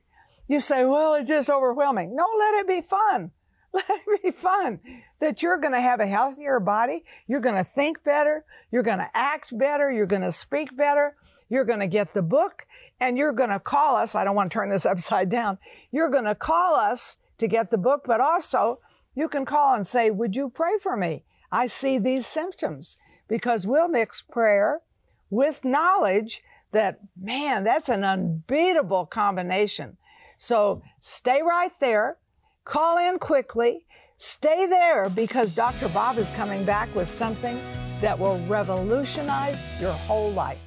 You 0.48 0.60
say, 0.60 0.86
well, 0.86 1.16
it's 1.16 1.28
just 1.28 1.50
overwhelming. 1.50 2.16
No, 2.16 2.26
let 2.38 2.54
it 2.56 2.68
be 2.68 2.82
fun. 2.82 3.32
Let 3.74 3.90
it 3.90 4.24
be 4.24 4.32
fun 4.32 4.80
that 5.20 5.42
you're 5.42 5.58
going 5.58 5.74
to 5.74 5.82
have 5.82 6.00
a 6.00 6.08
healthier 6.08 6.62
body. 6.62 7.04
You're 7.28 7.42
going 7.42 7.58
to 7.58 7.66
think 7.66 8.06
better. 8.06 8.46
You're 8.72 8.84
going 8.84 9.00
to 9.00 9.10
act 9.14 9.58
better. 9.58 9.92
You're 9.92 10.06
going 10.06 10.22
to 10.22 10.32
speak 10.32 10.78
better. 10.78 11.18
You're 11.50 11.66
going 11.66 11.82
to 11.82 11.88
get 11.88 12.14
the 12.14 12.22
book 12.22 12.68
and 13.02 13.18
you're 13.18 13.34
going 13.34 13.50
to 13.50 13.60
call 13.60 13.98
us. 13.98 14.16
I 14.16 14.24
don't 14.24 14.36
want 14.36 14.50
to 14.50 14.54
turn 14.54 14.70
this 14.70 14.86
upside 14.86 15.30
down. 15.30 15.58
You're 15.92 16.10
going 16.10 16.24
to 16.24 16.36
call 16.36 16.76
us 16.76 17.18
to 17.38 17.48
get 17.48 17.72
the 17.72 17.78
book, 17.78 18.04
but 18.06 18.22
also 18.22 18.80
you 19.14 19.28
can 19.28 19.46
call 19.46 19.74
and 19.74 19.88
say, 19.88 20.10
would 20.12 20.36
you 20.36 20.50
pray 20.50 20.78
for 20.82 20.96
me? 20.98 21.24
I 21.52 21.68
see 21.68 21.98
these 21.98 22.26
symptoms 22.26 22.98
because 23.28 23.66
we'll 23.66 23.88
mix 23.88 24.22
prayer 24.22 24.82
with 25.30 25.66
knowledge 25.66 26.42
that, 26.72 27.00
man, 27.20 27.64
that's 27.64 27.90
an 27.90 28.04
unbeatable 28.04 29.06
combination. 29.06 29.98
So 30.38 30.82
stay 31.00 31.42
right 31.42 31.72
there, 31.80 32.18
call 32.66 32.98
in 32.98 33.20
quickly, 33.20 33.86
stay 34.18 34.66
there 34.66 35.10
because 35.10 35.54
Dr. 35.54 35.88
Bob 35.90 36.18
is 36.18 36.32
coming 36.32 36.66
back 36.66 36.94
with 36.94 37.10
something 37.10 37.60
that 38.02 38.18
will 38.20 38.40
revolutionize 38.48 39.66
your 39.80 39.94
whole 39.94 40.32
life. 40.32 40.60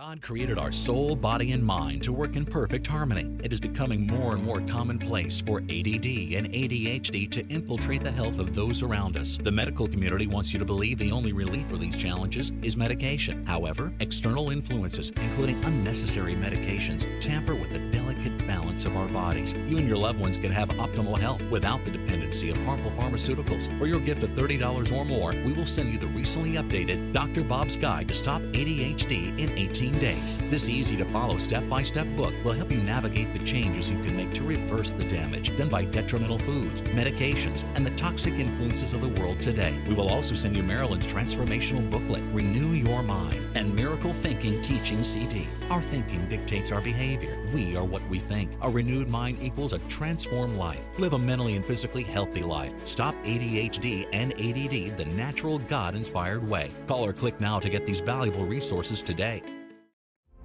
God 0.00 0.22
created 0.22 0.56
our 0.56 0.72
soul, 0.72 1.14
body, 1.14 1.52
and 1.52 1.62
mind 1.62 2.02
to 2.04 2.12
work 2.14 2.34
in 2.34 2.46
perfect 2.46 2.86
harmony. 2.86 3.36
It 3.44 3.52
is 3.52 3.60
becoming 3.60 4.06
more 4.06 4.32
and 4.32 4.42
more 4.42 4.62
commonplace 4.62 5.42
for 5.42 5.58
ADD 5.58 6.06
and 6.36 6.48
ADHD 6.54 7.30
to 7.30 7.46
infiltrate 7.48 8.02
the 8.02 8.10
health 8.10 8.38
of 8.38 8.54
those 8.54 8.82
around 8.82 9.18
us. 9.18 9.36
The 9.36 9.50
medical 9.50 9.86
community 9.86 10.26
wants 10.26 10.54
you 10.54 10.58
to 10.58 10.64
believe 10.64 10.96
the 10.96 11.12
only 11.12 11.34
relief 11.34 11.66
for 11.66 11.76
these 11.76 11.94
challenges 11.94 12.50
is 12.62 12.78
medication. 12.78 13.44
However, 13.44 13.92
external 14.00 14.48
influences, 14.48 15.10
including 15.10 15.62
unnecessary 15.64 16.34
medications, 16.34 17.06
tamper 17.20 17.54
with 17.54 17.70
the 17.70 17.80
delicate 17.90 18.38
balance 18.46 18.86
of 18.86 18.96
our 18.96 19.08
bodies. 19.08 19.52
You 19.66 19.76
and 19.76 19.86
your 19.86 19.98
loved 19.98 20.18
ones 20.18 20.38
can 20.38 20.50
have 20.50 20.70
optimal 20.70 21.18
health 21.18 21.42
without 21.50 21.84
the 21.84 21.90
dependency 21.90 22.48
of 22.48 22.56
harmful 22.64 22.92
pharmaceuticals. 22.92 23.78
For 23.78 23.86
your 23.86 24.00
gift 24.00 24.22
of 24.22 24.30
$30 24.30 24.96
or 24.96 25.04
more, 25.04 25.32
we 25.44 25.52
will 25.52 25.66
send 25.66 25.92
you 25.92 25.98
the 25.98 26.06
recently 26.06 26.52
updated 26.52 27.12
Dr. 27.12 27.42
Bob's 27.42 27.76
Guide 27.76 28.08
to 28.08 28.14
Stop 28.14 28.40
ADHD 28.40 29.38
in 29.38 29.50
18 29.58 29.89
days. 29.98 30.38
This 30.50 30.68
easy 30.68 30.96
to 30.96 31.04
follow 31.06 31.38
step 31.38 31.68
by 31.68 31.82
step 31.82 32.06
book 32.16 32.34
will 32.44 32.52
help 32.52 32.70
you 32.70 32.78
navigate 32.78 33.32
the 33.32 33.44
changes 33.44 33.90
you 33.90 33.96
can 33.98 34.16
make 34.16 34.32
to 34.34 34.42
reverse 34.42 34.92
the 34.92 35.04
damage 35.04 35.56
done 35.56 35.68
by 35.68 35.84
detrimental 35.84 36.38
foods, 36.38 36.82
medications, 36.82 37.64
and 37.74 37.84
the 37.84 37.90
toxic 37.90 38.34
influences 38.34 38.92
of 38.92 39.00
the 39.00 39.20
world 39.20 39.40
today. 39.40 39.78
We 39.88 39.94
will 39.94 40.08
also 40.10 40.34
send 40.34 40.56
you 40.56 40.62
Marilyn's 40.62 41.06
transformational 41.06 41.88
booklet, 41.90 42.22
Renew 42.32 42.72
Your 42.72 43.02
Mind, 43.02 43.56
and 43.56 43.74
Miracle 43.74 44.12
Thinking 44.12 44.60
Teaching 44.60 45.02
CD. 45.02 45.46
Our 45.70 45.82
thinking 45.82 46.26
dictates 46.28 46.72
our 46.72 46.80
behavior. 46.80 47.44
We 47.52 47.76
are 47.76 47.84
what 47.84 48.06
we 48.08 48.18
think. 48.18 48.52
A 48.62 48.70
renewed 48.70 49.08
mind 49.08 49.38
equals 49.42 49.72
a 49.72 49.78
transformed 49.80 50.56
life. 50.56 50.88
Live 50.98 51.12
a 51.12 51.18
mentally 51.18 51.56
and 51.56 51.64
physically 51.64 52.02
healthy 52.02 52.42
life. 52.42 52.72
Stop 52.84 53.14
ADHD 53.24 54.06
and 54.12 54.32
ADD 54.34 54.96
the 54.96 55.04
natural, 55.16 55.58
God 55.58 55.94
inspired 55.94 56.48
way. 56.48 56.70
Call 56.86 57.04
or 57.04 57.12
click 57.12 57.40
now 57.40 57.58
to 57.58 57.68
get 57.68 57.86
these 57.86 58.00
valuable 58.00 58.46
resources 58.46 59.02
today. 59.02 59.42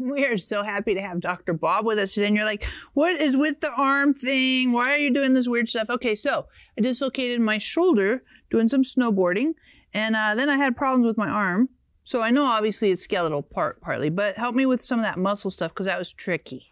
We 0.10 0.24
are 0.24 0.38
so 0.38 0.62
happy 0.62 0.94
to 0.94 1.02
have 1.02 1.20
Dr. 1.20 1.52
Bob 1.52 1.84
with 1.84 1.98
us 1.98 2.14
today. 2.14 2.28
And 2.28 2.36
you're 2.36 2.46
like, 2.46 2.64
what 2.94 3.20
is 3.20 3.36
with 3.36 3.60
the 3.60 3.70
arm 3.72 4.14
thing? 4.14 4.72
Why 4.72 4.94
are 4.94 4.98
you 4.98 5.12
doing 5.12 5.34
this 5.34 5.46
weird 5.46 5.68
stuff? 5.68 5.90
Okay, 5.90 6.14
so 6.14 6.46
I 6.78 6.80
dislocated 6.80 7.40
my 7.40 7.58
shoulder 7.58 8.22
doing 8.50 8.68
some 8.68 8.82
snowboarding, 8.82 9.52
and 9.92 10.16
uh, 10.16 10.34
then 10.34 10.48
I 10.48 10.56
had 10.56 10.74
problems 10.74 11.06
with 11.06 11.18
my 11.18 11.28
arm. 11.28 11.68
So 12.02 12.22
I 12.22 12.30
know 12.30 12.44
obviously 12.44 12.90
it's 12.90 13.02
skeletal 13.02 13.42
part 13.42 13.80
partly, 13.80 14.08
but 14.08 14.36
help 14.36 14.54
me 14.54 14.66
with 14.66 14.82
some 14.82 14.98
of 14.98 15.04
that 15.04 15.18
muscle 15.18 15.50
stuff 15.50 15.72
because 15.72 15.86
that 15.86 15.98
was 15.98 16.12
tricky. 16.12 16.66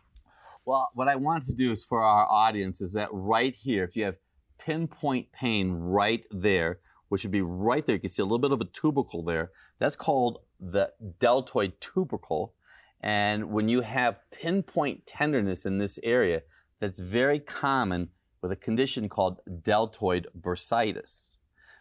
Well, 0.64 0.90
what 0.94 1.08
I 1.08 1.16
wanted 1.16 1.44
to 1.46 1.54
do 1.54 1.70
is 1.70 1.84
for 1.84 2.02
our 2.02 2.26
audience 2.26 2.80
is 2.80 2.94
that 2.94 3.08
right 3.12 3.54
here, 3.54 3.84
if 3.84 3.94
you 3.94 4.04
have 4.04 4.16
pinpoint 4.58 5.30
pain 5.32 5.72
right 5.72 6.24
there, 6.30 6.80
which 7.08 7.24
would 7.24 7.30
be 7.30 7.42
right 7.42 7.86
there, 7.86 7.96
you 7.96 8.00
can 8.00 8.08
see 8.08 8.22
a 8.22 8.24
little 8.24 8.38
bit 8.38 8.52
of 8.52 8.60
a 8.60 8.64
tubercle 8.64 9.22
there. 9.22 9.50
That's 9.78 9.96
called 9.96 10.40
the 10.58 10.92
deltoid 11.20 11.80
tubercle. 11.80 12.54
And 13.00 13.50
when 13.50 13.68
you 13.68 13.82
have 13.82 14.18
pinpoint 14.30 15.06
tenderness 15.06 15.64
in 15.64 15.78
this 15.78 15.98
area, 16.02 16.42
that's 16.80 16.98
very 16.98 17.38
common 17.38 18.10
with 18.42 18.52
a 18.52 18.56
condition 18.56 19.08
called 19.08 19.40
deltoid 19.62 20.26
bursitis. 20.38 21.36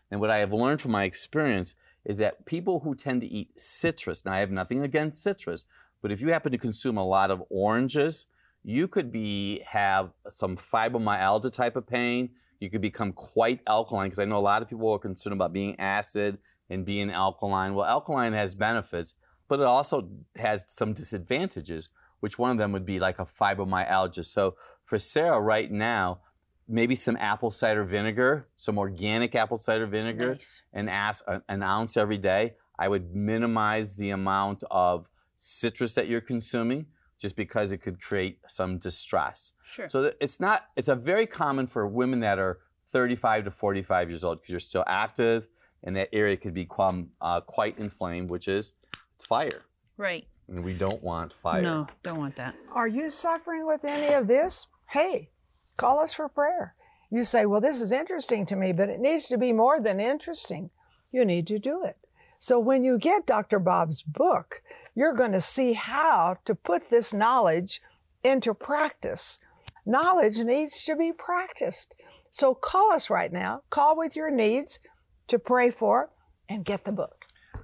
And 0.09 0.19
what 0.19 0.29
I 0.29 0.37
have 0.39 0.53
learned 0.53 0.81
from 0.81 0.91
my 0.91 1.03
experience 1.03 1.75
is 2.05 2.17
that 2.19 2.45
people 2.45 2.79
who 2.81 2.95
tend 2.95 3.21
to 3.21 3.27
eat 3.27 3.59
citrus, 3.59 4.23
now 4.25 4.33
I 4.33 4.39
have 4.39 4.51
nothing 4.51 4.83
against 4.83 5.21
citrus, 5.21 5.65
but 6.01 6.11
if 6.11 6.21
you 6.21 6.31
happen 6.31 6.51
to 6.51 6.57
consume 6.57 6.97
a 6.97 7.05
lot 7.05 7.31
of 7.31 7.43
oranges, 7.49 8.27
you 8.63 8.87
could 8.87 9.11
be 9.11 9.61
have 9.67 10.11
some 10.29 10.55
fibromyalgia 10.55 11.51
type 11.51 11.75
of 11.75 11.87
pain. 11.87 12.29
You 12.59 12.69
could 12.69 12.81
become 12.81 13.13
quite 13.13 13.61
alkaline 13.67 14.07
because 14.07 14.19
I 14.19 14.25
know 14.25 14.37
a 14.37 14.39
lot 14.39 14.61
of 14.61 14.69
people 14.69 14.91
are 14.91 14.99
concerned 14.99 15.33
about 15.33 15.53
being 15.53 15.79
acid 15.79 16.37
and 16.69 16.85
being 16.85 17.09
alkaline. 17.09 17.75
Well, 17.75 17.85
alkaline 17.85 18.33
has 18.33 18.55
benefits, 18.55 19.13
but 19.47 19.59
it 19.59 19.65
also 19.65 20.09
has 20.35 20.65
some 20.67 20.93
disadvantages, 20.93 21.89
which 22.19 22.37
one 22.37 22.51
of 22.51 22.57
them 22.57 22.71
would 22.71 22.85
be 22.85 22.99
like 22.99 23.19
a 23.19 23.25
fibromyalgia. 23.25 24.25
So 24.25 24.55
for 24.85 24.99
Sarah 24.99 25.39
right 25.39 25.71
now, 25.71 26.19
maybe 26.67 26.95
some 26.95 27.15
apple 27.17 27.51
cider 27.51 27.83
vinegar, 27.83 28.47
some 28.55 28.77
organic 28.77 29.35
apple 29.35 29.57
cider 29.57 29.85
vinegar, 29.85 30.33
Nice. 30.33 30.61
and 30.73 30.89
ask 30.89 31.23
an 31.47 31.63
ounce 31.63 31.95
every 31.97 32.17
day. 32.17 32.55
I 32.77 32.87
would 32.89 33.15
minimize 33.15 33.95
the 33.95 34.09
amount 34.11 34.63
of 34.69 35.09
citrus 35.37 35.95
that 35.95 36.07
you're 36.07 36.21
consuming 36.21 36.87
just 37.19 37.35
because 37.35 37.71
it 37.71 37.77
could 37.79 37.99
create 38.01 38.39
some 38.47 38.77
distress. 38.77 39.53
Sure. 39.65 39.87
So 39.87 40.11
it's 40.21 40.39
not, 40.39 40.65
it's 40.75 40.87
a 40.87 40.95
very 40.95 41.25
common 41.25 41.65
for 41.67 41.87
women 41.87 42.19
that 42.19 42.37
are 42.37 42.59
35 42.89 43.45
to 43.45 43.51
45 43.51 44.09
years 44.09 44.23
old 44.23 44.39
because 44.39 44.51
you're 44.51 44.59
still 44.59 44.83
active 44.87 45.47
and 45.83 45.95
that 45.95 46.09
area 46.13 46.37
could 46.37 46.53
become 46.53 47.09
uh, 47.21 47.41
quite 47.41 47.77
inflamed, 47.79 48.29
which 48.29 48.47
is, 48.47 48.73
it's 49.17 49.25
fire. 49.25 49.63
right. 49.97 50.27
And 50.47 50.63
we 50.63 50.73
don't 50.75 51.03
want 51.03 51.33
fire. 51.33 51.61
No, 51.61 51.87
don't 52.03 52.19
want 52.19 52.35
that. 52.37 52.55
Are 52.71 52.87
you 52.87 53.09
suffering 53.09 53.65
with 53.67 53.83
any 53.83 54.13
of 54.13 54.27
this? 54.27 54.67
Hey, 54.91 55.31
call 55.75 55.99
us 55.99 56.13
for 56.13 56.29
prayer. 56.29 56.73
You 57.11 57.25
say, 57.25 57.45
well, 57.45 57.59
this 57.59 57.81
is 57.81 57.91
interesting 57.91 58.45
to 58.45 58.55
me, 58.55 58.71
but 58.71 58.89
it 58.89 59.01
needs 59.01 59.27
to 59.27 59.37
be 59.37 59.51
more 59.51 59.81
than 59.81 59.99
interesting. 59.99 60.69
You 61.11 61.25
need 61.25 61.47
to 61.47 61.59
do 61.59 61.83
it. 61.83 61.97
So 62.39 62.59
when 62.59 62.83
you 62.83 62.97
get 62.97 63.25
Dr. 63.25 63.59
Bob's 63.59 64.01
book, 64.03 64.61
you're 64.95 65.15
going 65.15 65.33
to 65.33 65.41
see 65.41 65.73
how 65.73 66.37
to 66.45 66.55
put 66.55 66.89
this 66.89 67.11
knowledge 67.11 67.81
into 68.23 68.53
practice. 68.53 69.39
Knowledge 69.85 70.37
needs 70.37 70.83
to 70.83 70.95
be 70.95 71.11
practiced. 71.11 71.93
So 72.31 72.53
call 72.53 72.93
us 72.93 73.09
right 73.09 73.33
now. 73.33 73.63
Call 73.69 73.97
with 73.97 74.15
your 74.15 74.29
needs 74.29 74.79
to 75.27 75.39
pray 75.39 75.71
for 75.71 76.11
and 76.47 76.63
get 76.63 76.85
the 76.85 76.93
book. 76.93 77.16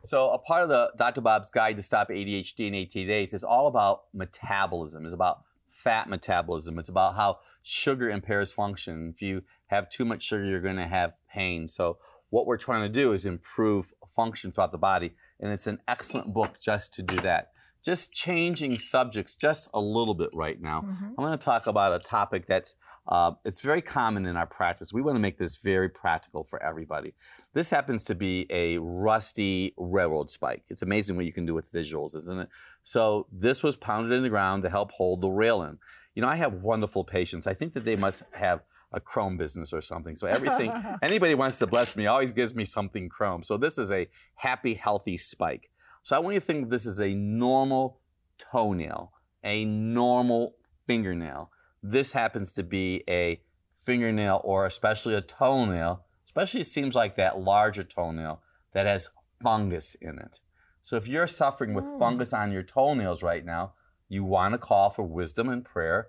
So 0.05 0.31
a 0.31 0.38
part 0.38 0.63
of 0.63 0.69
the 0.69 0.91
Dr. 0.98 1.22
Bob's 1.22 1.50
Guide 1.50 1.77
to 1.77 1.83
Stop 1.83 2.10
ADHD 2.10 2.67
in 2.67 2.75
18 2.75 3.07
Days 3.07 3.33
is 3.33 3.43
all 3.43 3.67
about 3.67 4.03
metabolism. 4.13 5.05
It's 5.05 5.13
about 5.13 5.43
fat 5.69 6.10
metabolism. 6.10 6.77
It's 6.77 6.89
about 6.89 7.15
how 7.15 7.39
sugar 7.62 8.10
impairs 8.10 8.51
function. 8.51 9.12
If 9.13 9.22
you 9.22 9.43
have 9.67 9.89
too 9.89 10.05
much 10.05 10.24
sugar, 10.24 10.45
you're 10.45 10.62
going 10.62 10.75
to 10.75 10.88
have 10.88 11.13
pain. 11.31 11.67
So 11.67 11.98
what 12.29 12.45
we're 12.45 12.57
trying 12.57 12.81
to 12.81 12.89
do 12.89 13.13
is 13.13 13.25
improve 13.25 13.93
function 14.15 14.51
throughout 14.51 14.72
the 14.72 14.77
body, 14.77 15.13
and 15.39 15.51
it's 15.51 15.67
an 15.67 15.79
excellent 15.88 16.33
book 16.33 16.60
just 16.60 16.93
to 16.95 17.01
do 17.01 17.19
that. 17.22 17.51
Just 17.83 18.13
changing 18.13 18.77
subjects 18.77 19.36
just 19.36 19.69
a 19.74 19.79
little 19.79 20.13
bit 20.13 20.29
right 20.33 20.62
now. 20.62 20.81
Mm-hmm. 20.81 21.05
I'm 21.05 21.15
going 21.15 21.31
to 21.31 21.38
talk 21.38 21.67
about 21.67 21.93
a 21.93 22.00
topic 22.00 22.45
that's 22.48 22.75
uh, 23.07 23.31
it's 23.43 23.60
very 23.60 23.81
common 23.81 24.25
in 24.25 24.38
our 24.38 24.45
practice. 24.45 24.93
We 24.93 25.01
want 25.01 25.15
to 25.15 25.19
make 25.19 25.38
this 25.38 25.57
very 25.57 25.89
practical 25.89 26.43
for 26.43 26.62
everybody. 26.63 27.13
This 27.53 27.69
happens 27.69 28.05
to 28.05 28.15
be 28.15 28.48
a 28.50 28.77
rusty 28.77 29.74
railroad 29.77 30.29
spike. 30.29 30.63
It's 30.69 30.81
amazing 30.81 31.17
what 31.17 31.25
you 31.25 31.33
can 31.33 31.45
do 31.45 31.53
with 31.53 31.72
visuals, 31.72 32.15
isn't 32.15 32.39
it? 32.39 32.50
So 32.83 33.27
this 33.31 33.62
was 33.62 33.75
pounded 33.75 34.13
in 34.13 34.24
the 34.24 34.29
ground 34.29 34.63
to 34.63 34.69
help 34.69 34.91
hold 34.91 35.22
the 35.22 35.29
rail 35.29 35.63
in. 35.63 35.79
You 36.15 36.22
know, 36.22 36.29
I 36.29 36.36
have 36.38 36.53
wonderful 36.53 37.03
patients. 37.03 37.45
I 37.45 37.53
think 37.53 37.74
that 37.74 37.83
they 37.83 37.98
must 37.98 38.24
have 38.33 38.62
a 38.93 39.00
chrome 39.00 39.36
business 39.36 39.74
or 39.74 39.81
something. 39.81 40.15
So 40.15 40.27
everything, 40.27 40.72
anybody 41.01 41.36
wants 41.36 41.57
to 41.57 41.67
bless 41.67 41.95
me 41.95 42.05
always 42.05 42.31
gives 42.31 42.55
me 42.55 42.63
something 42.63 43.10
chrome. 43.10 43.43
So 43.43 43.57
this 43.57 43.77
is 43.77 43.91
a 43.91 44.07
happy, 44.36 44.75
healthy 44.75 45.17
spike. 45.17 45.69
So 46.03 46.15
I 46.15 46.19
want 46.19 46.36
you 46.36 46.39
to 46.39 46.45
think 46.45 46.63
of 46.63 46.69
this 46.69 46.86
as 46.86 47.00
a 47.00 47.13
normal 47.13 48.00
toenail, 48.38 49.12
a 49.43 49.65
normal 49.65 50.55
fingernail. 50.86 51.49
This 51.84 52.13
happens 52.13 52.52
to 52.54 52.63
be 52.63 53.04
a 53.10 53.41
fingernail 53.86 54.41
or 54.43 54.65
especially 54.65 55.13
a 55.15 55.22
toenail, 55.22 56.06
especially 56.26 56.62
it 56.62 56.67
seems 56.67 56.96
like 56.96 57.17
that 57.17 57.39
larger 57.39 57.84
toenail 57.84 58.41
that 58.74 58.86
has 58.86 59.10
fungus 59.41 59.96
in 59.96 60.17
it. 60.17 60.39
So 60.82 60.96
if 60.96 61.08
you're 61.08 61.28
suffering 61.28 61.74
with 61.74 61.86
oh. 61.86 62.00
fungus 62.00 62.34
on 62.34 62.52
your 62.52 62.63
toenails 62.63 63.22
right 63.22 63.46
now, 63.46 63.74
you 64.10 64.24
want 64.24 64.54
to 64.54 64.58
call 64.58 64.89
for 64.89 65.04
wisdom 65.04 65.50
and 65.50 65.63
prayer. 65.63 66.08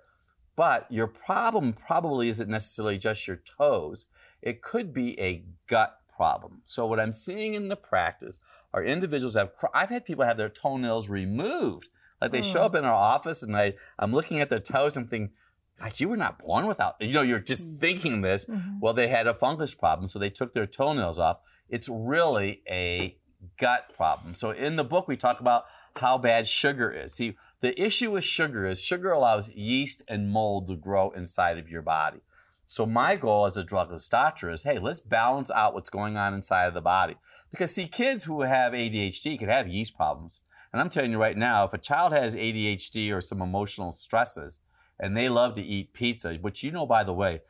But 0.55 0.89
your 0.89 1.07
problem 1.07 1.73
probably 1.73 2.29
isn't 2.29 2.49
necessarily 2.49 2.97
just 2.97 3.27
your 3.27 3.37
toes. 3.37 4.05
It 4.41 4.61
could 4.61 4.93
be 4.93 5.19
a 5.19 5.43
gut 5.67 5.97
problem. 6.15 6.61
So 6.65 6.85
what 6.85 6.99
I'm 6.99 7.11
seeing 7.11 7.53
in 7.53 7.67
the 7.67 7.75
practice 7.75 8.39
are 8.73 8.83
individuals 8.83 9.35
have 9.35 9.51
I've 9.73 9.89
had 9.89 10.05
people 10.05 10.25
have 10.25 10.37
their 10.37 10.49
toenails 10.49 11.09
removed. 11.09 11.87
Like 12.21 12.31
they 12.31 12.41
show 12.41 12.61
oh. 12.61 12.65
up 12.65 12.75
in 12.75 12.85
our 12.85 12.93
office 12.93 13.43
and 13.43 13.55
I 13.55 13.73
I'm 13.99 14.13
looking 14.13 14.39
at 14.39 14.49
their 14.49 14.59
toes 14.59 14.95
and 14.95 15.09
thinking, 15.09 15.31
God, 15.79 15.99
you 15.99 16.09
were 16.09 16.17
not 16.17 16.39
born 16.39 16.67
without. 16.67 16.95
You 16.99 17.11
know, 17.11 17.21
you're 17.21 17.39
just 17.39 17.67
mm-hmm. 17.67 17.79
thinking 17.79 18.21
this. 18.21 18.45
Mm-hmm. 18.45 18.79
Well, 18.79 18.93
they 18.93 19.07
had 19.07 19.27
a 19.27 19.33
fungus 19.33 19.73
problem, 19.73 20.07
so 20.07 20.19
they 20.19 20.29
took 20.29 20.53
their 20.53 20.65
toenails 20.65 21.19
off. 21.19 21.39
It's 21.69 21.89
really 21.89 22.61
a 22.69 23.17
gut 23.59 23.91
problem. 23.95 24.35
So 24.35 24.51
in 24.51 24.75
the 24.75 24.83
book, 24.83 25.07
we 25.07 25.17
talk 25.17 25.39
about 25.39 25.65
how 25.97 26.17
bad 26.17 26.47
sugar 26.47 26.91
is. 26.91 27.13
See, 27.13 27.35
the 27.61 27.79
issue 27.81 28.11
with 28.11 28.23
sugar 28.23 28.65
is 28.65 28.81
sugar 28.81 29.11
allows 29.11 29.49
yeast 29.49 30.01
and 30.07 30.29
mold 30.29 30.67
to 30.67 30.75
grow 30.75 31.11
inside 31.11 31.57
of 31.57 31.69
your 31.69 31.81
body. 31.81 32.19
So 32.65 32.85
my 32.85 33.15
goal 33.15 33.45
as 33.45 33.57
a 33.57 33.63
drugless 33.63 34.09
doctor 34.09 34.49
is, 34.49 34.63
hey, 34.63 34.79
let's 34.79 34.99
balance 34.99 35.51
out 35.51 35.73
what's 35.73 35.89
going 35.89 36.17
on 36.17 36.33
inside 36.33 36.65
of 36.65 36.73
the 36.73 36.81
body. 36.81 37.15
Because 37.51 37.73
see, 37.73 37.87
kids 37.87 38.23
who 38.23 38.41
have 38.41 38.73
ADHD 38.73 39.37
could 39.37 39.49
have 39.49 39.67
yeast 39.67 39.95
problems. 39.95 40.41
And 40.73 40.81
I'm 40.81 40.89
telling 40.89 41.11
you 41.11 41.19
right 41.19 41.37
now, 41.37 41.63
if 41.63 41.73
a 41.73 41.77
child 41.77 42.11
has 42.11 42.35
ADHD 42.35 43.15
or 43.15 43.21
some 43.21 43.41
emotional 43.41 43.91
stresses, 43.91 44.59
and 44.99 45.15
they 45.15 45.29
love 45.29 45.55
to 45.55 45.61
eat 45.61 45.93
pizza, 45.93 46.35
which 46.35 46.63
you 46.63 46.71
know, 46.71 46.85
by 46.85 47.03
the 47.03 47.13
way, 47.13 47.41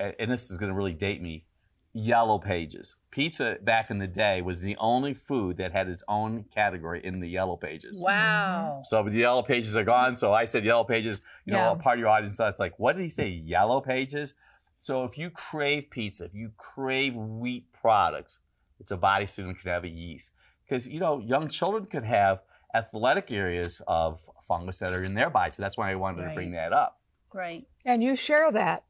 a- 0.00 0.20
and 0.20 0.30
this 0.30 0.50
is 0.50 0.56
going 0.58 0.70
to 0.70 0.76
really 0.76 0.92
date 0.92 1.20
me, 1.22 1.44
yellow 1.92 2.38
pages. 2.38 2.96
Pizza 3.10 3.56
back 3.62 3.90
in 3.90 3.98
the 3.98 4.06
day 4.06 4.42
was 4.42 4.60
the 4.62 4.76
only 4.78 5.14
food 5.14 5.56
that 5.56 5.72
had 5.72 5.88
its 5.88 6.02
own 6.08 6.44
category 6.54 7.00
in 7.02 7.20
the 7.20 7.28
yellow 7.28 7.56
pages. 7.56 8.02
Wow. 8.04 8.74
Mm-hmm. 8.76 8.84
So 8.84 9.02
the 9.02 9.18
yellow 9.18 9.42
pages 9.42 9.76
are 9.76 9.84
gone. 9.84 10.14
So 10.16 10.32
I 10.32 10.44
said 10.44 10.64
yellow 10.64 10.84
pages. 10.84 11.22
You 11.46 11.54
know, 11.54 11.58
Yeah. 11.58 11.72
a 11.72 11.76
part 11.76 11.96
of 11.98 12.00
your 12.00 12.08
audience 12.10 12.36
thought, 12.36 12.50
it's 12.50 12.60
like, 12.60 12.78
what 12.78 12.96
did 12.96 13.02
he 13.02 13.08
say? 13.08 13.28
Yellow 13.28 13.80
pages. 13.80 14.34
So 14.78 15.04
if 15.04 15.16
you 15.16 15.30
crave 15.30 15.88
pizza, 15.90 16.26
if 16.26 16.34
you 16.34 16.52
crave 16.58 17.16
wheat 17.16 17.72
products, 17.72 18.38
it's 18.78 18.90
a 18.90 18.96
body 18.98 19.24
student 19.24 19.58
could 19.58 19.70
have 19.70 19.84
a 19.84 19.88
yeast 19.88 20.32
because 20.64 20.86
you 20.86 21.00
know 21.00 21.18
young 21.18 21.48
children 21.48 21.86
could 21.86 22.04
have 22.04 22.40
athletic 22.74 23.30
areas 23.30 23.80
of 23.86 24.20
fungus 24.46 24.78
that 24.80 24.92
are 24.92 25.02
in 25.02 25.14
their 25.14 25.30
body 25.30 25.52
too. 25.52 25.62
That's 25.62 25.76
why 25.78 25.90
I 25.90 25.94
wanted 25.94 26.28
to 26.28 26.34
bring 26.34 26.52
that 26.52 26.72
up. 26.72 27.00
Right. 27.32 27.66
And 27.84 28.02
you 28.02 28.16
share 28.16 28.50
that 28.52 28.84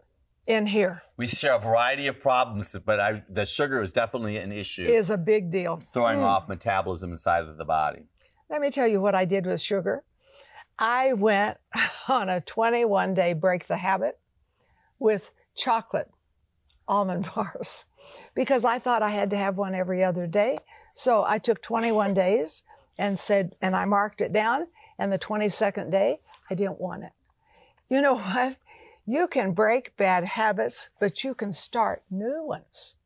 in 0.47 0.67
here 0.69 1.03
We 1.17 1.27
share 1.27 1.55
a 1.55 1.59
variety 1.59 2.07
of 2.07 2.21
problems, 2.21 2.77
but 2.85 3.01
I, 3.01 3.23
the 3.29 3.45
sugar 3.45 3.83
is 3.83 3.93
definitely 3.93 4.37
an 4.37 4.53
issue, 4.53 4.83
is 4.85 5.11
a 5.11 5.19
big 5.19 5.51
deal. 5.51 5.77
throwing 5.77 6.21
Mm. 6.21 6.25
off 6.25 6.49
metabolism 6.49 7.11
inside 7.11 7.45
of 7.45 7.57
the 7.57 7.65
body. 7.65 8.05
Let 8.49 8.61
me 8.61 8.71
tell 8.71 8.87
you 8.87 9.01
what 9.01 9.15
I 9.17 9.25
did 9.25 9.45
with 9.47 9.61
sugar. 9.61 10.05
I 10.79 11.15
went 11.15 11.57
on 12.09 12.29
a 12.29 12.41
21 12.41 13.15
day 13.15 13.33
break 13.33 13.67
the 13.67 13.79
habit 13.79 14.21
with 14.99 15.31
chocolate 15.57 16.11
almond 16.87 17.29
bars 17.35 17.87
because 18.35 18.65
I 18.65 18.79
thought 18.79 19.03
I 19.03 19.11
had 19.11 19.31
to 19.31 19.37
have 19.37 19.59
one 19.59 19.75
every 19.75 20.05
other 20.05 20.27
day. 20.29 20.59
So 20.95 21.25
I 21.27 21.39
took 21.39 21.61
21 21.61 22.15
days 22.15 22.63
and 22.99 23.19
said, 23.19 23.57
and 23.61 23.77
I 23.77 23.85
marked 23.85 24.21
it 24.21 24.33
down. 24.33 24.67
And 24.99 25.13
the 25.13 25.19
22nd 25.19 25.91
day, 25.91 26.21
I 26.51 26.55
didn't 26.55 26.81
want 26.81 27.05
it. 27.05 27.13
You 27.89 28.01
know 28.01 28.15
what? 28.17 28.57
You 29.05 29.29
can 29.29 29.53
break 29.53 29.97
bad 29.97 30.25
habits, 30.25 30.91
but 30.99 31.23
you 31.23 31.35
can 31.35 31.53
start 31.53 32.03
new 32.11 32.45
ones 32.45 32.97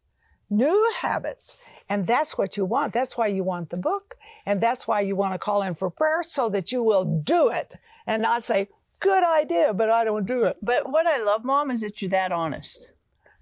new 0.51 0.93
habits. 1.01 1.57
And 1.89 2.07
that's 2.07 2.37
what 2.37 2.57
you 2.57 2.65
want. 2.65 2.93
That's 2.93 3.17
why 3.17 3.29
you 3.29 3.45
want 3.45 3.71
the 3.71 3.77
book. 3.77 4.17
And 4.45 4.61
that's 4.61 4.87
why 4.87 5.01
you 5.01 5.17
want 5.17 5.35
to 5.35 5.39
call 5.39 5.63
in 5.63 5.75
for 5.75 5.91
prayer 5.91 6.23
so 6.23 6.49
that 6.51 6.73
you 6.73 6.83
will 6.83 7.05
do 7.05 7.49
it 7.49 7.75
and 8.07 8.23
not 8.23 8.43
say, 8.43 8.69
good 8.99 9.25
idea, 9.25 9.73
but 9.73 9.89
I 9.89 10.05
don't 10.05 10.27
do 10.27 10.45
it. 10.45 10.57
But 10.61 10.91
what 10.91 11.07
I 11.07 11.23
love, 11.23 11.45
Mom, 11.45 11.71
is 11.71 11.81
that 11.81 12.03
you're 12.03 12.11
that 12.11 12.33
honest. 12.33 12.93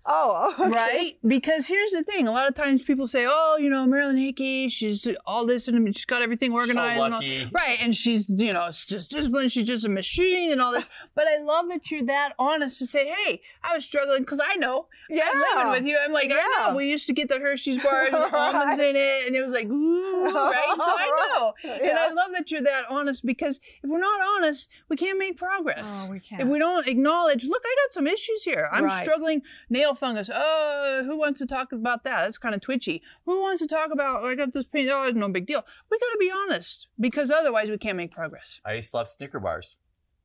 Oh, 0.07 0.55
okay. 0.59 0.71
Right? 0.71 1.19
Because 1.27 1.67
here's 1.67 1.91
the 1.91 2.03
thing. 2.03 2.29
A 2.29 2.33
lot 2.33 2.49
of 2.49 2.55
times 2.55 2.83
people 2.83 3.07
say, 3.07 3.27
oh, 3.29 3.57
you 3.59 3.69
know, 3.69 3.85
Marilyn 3.87 4.17
Hickey, 4.17 4.69
she's 4.69 5.07
all 5.27 5.45
this 5.45 5.69
and 5.69 5.95
she's 5.95 6.07
got 6.07 6.23
everything 6.23 6.53
organized. 6.53 7.01
and 7.03 7.13
all- 7.15 7.21
lucky. 7.21 7.49
Right. 7.53 7.79
And 7.83 7.95
she's, 7.95 8.27
you 8.29 8.53
know, 8.53 8.67
it's 8.67 8.87
just 8.87 9.11
disciplined. 9.11 9.53
She's 9.53 9.67
just 9.67 9.85
a 9.85 9.91
machine 9.91 10.51
and 10.53 10.61
all 10.63 10.73
this. 10.73 10.89
But 11.15 11.27
I 11.27 11.43
love 11.43 11.67
that 11.71 11.91
you're 11.91 12.05
that 12.05 12.35
honest 12.39 12.79
to 12.79 12.87
say, 12.87 13.13
hey, 13.13 13.43
I 13.65 13.75
was 13.75 13.85
struggling 13.85 14.21
because 14.21 14.41
I 14.43 14.55
know. 14.55 14.87
Yeah. 15.11 15.25
I'm 15.35 15.41
living 15.67 15.73
with 15.73 15.85
you. 15.91 15.99
I'm 16.03 16.13
like, 16.13 16.31
I 16.33 16.69
know. 16.71 16.77
We 16.77 16.89
used 16.89 17.09
to 17.09 17.13
get 17.13 17.29
the 17.29 17.41
Hershey's 17.41 17.83
bars 17.83 18.11
with 18.13 18.33
almonds 18.33 18.79
in 18.81 18.95
it. 18.95 19.27
And 19.27 19.35
it 19.35 19.43
was 19.43 19.53
like, 19.53 19.67
ooh, 19.67 20.25
right? 20.33 20.75
So 20.79 20.85
I 20.85 21.29
know. 21.35 21.55
And 21.65 21.99
I 21.99 22.13
love 22.13 22.31
that 22.35 22.53
you're 22.53 22.63
that 22.63 22.85
honest 22.89 23.27
because 23.27 23.61
if 23.83 23.91
we're 23.91 23.99
not 23.99 24.21
honest, 24.37 24.69
we 24.89 24.95
can't 24.97 25.19
make 25.19 25.37
progress. 25.37 26.05
Oh, 26.07 26.13
we 26.13 26.21
can't. 26.21 26.41
If 26.43 26.47
we 26.49 26.61
don't 26.61 26.87
acknowledge, 26.87 27.45
look, 27.45 27.63
I 27.65 27.77
got 27.85 27.93
some 27.93 28.07
issues 28.07 28.45
here. 28.45 28.69
I'm 28.73 28.85
Right. 28.85 29.03
struggling 29.03 29.43
nail 29.69 29.88
fungus. 29.95 30.31
Oh, 30.33 31.03
who 31.05 31.19
wants 31.19 31.39
to 31.41 31.47
talk 31.47 31.73
about 31.73 32.05
that? 32.05 32.23
That's 32.23 32.39
kind 32.39 32.55
of 32.55 32.61
twitchy. 32.61 33.03
Who 33.25 33.43
wants 33.43 33.61
to 33.61 33.67
talk 33.67 33.91
about, 33.93 34.23
oh, 34.23 34.29
I 34.29 34.35
got 34.35 34.53
this 34.53 34.67
pain. 34.67 34.89
Oh, 34.91 35.07
it's 35.07 35.17
no 35.17 35.29
big 35.29 35.47
deal. 35.47 35.65
We 35.91 35.99
got 35.99 36.11
to 36.11 36.19
be 36.19 36.31
honest 36.31 36.89
because 36.99 37.31
otherwise 37.31 37.71
we 37.71 37.79
can't 37.79 37.97
make 37.97 38.13
progress. 38.13 38.61
I 38.65 38.75
used 38.75 38.91
to 38.91 38.99
love 38.99 39.09
Snicker 39.09 39.41
bars. 39.41 39.77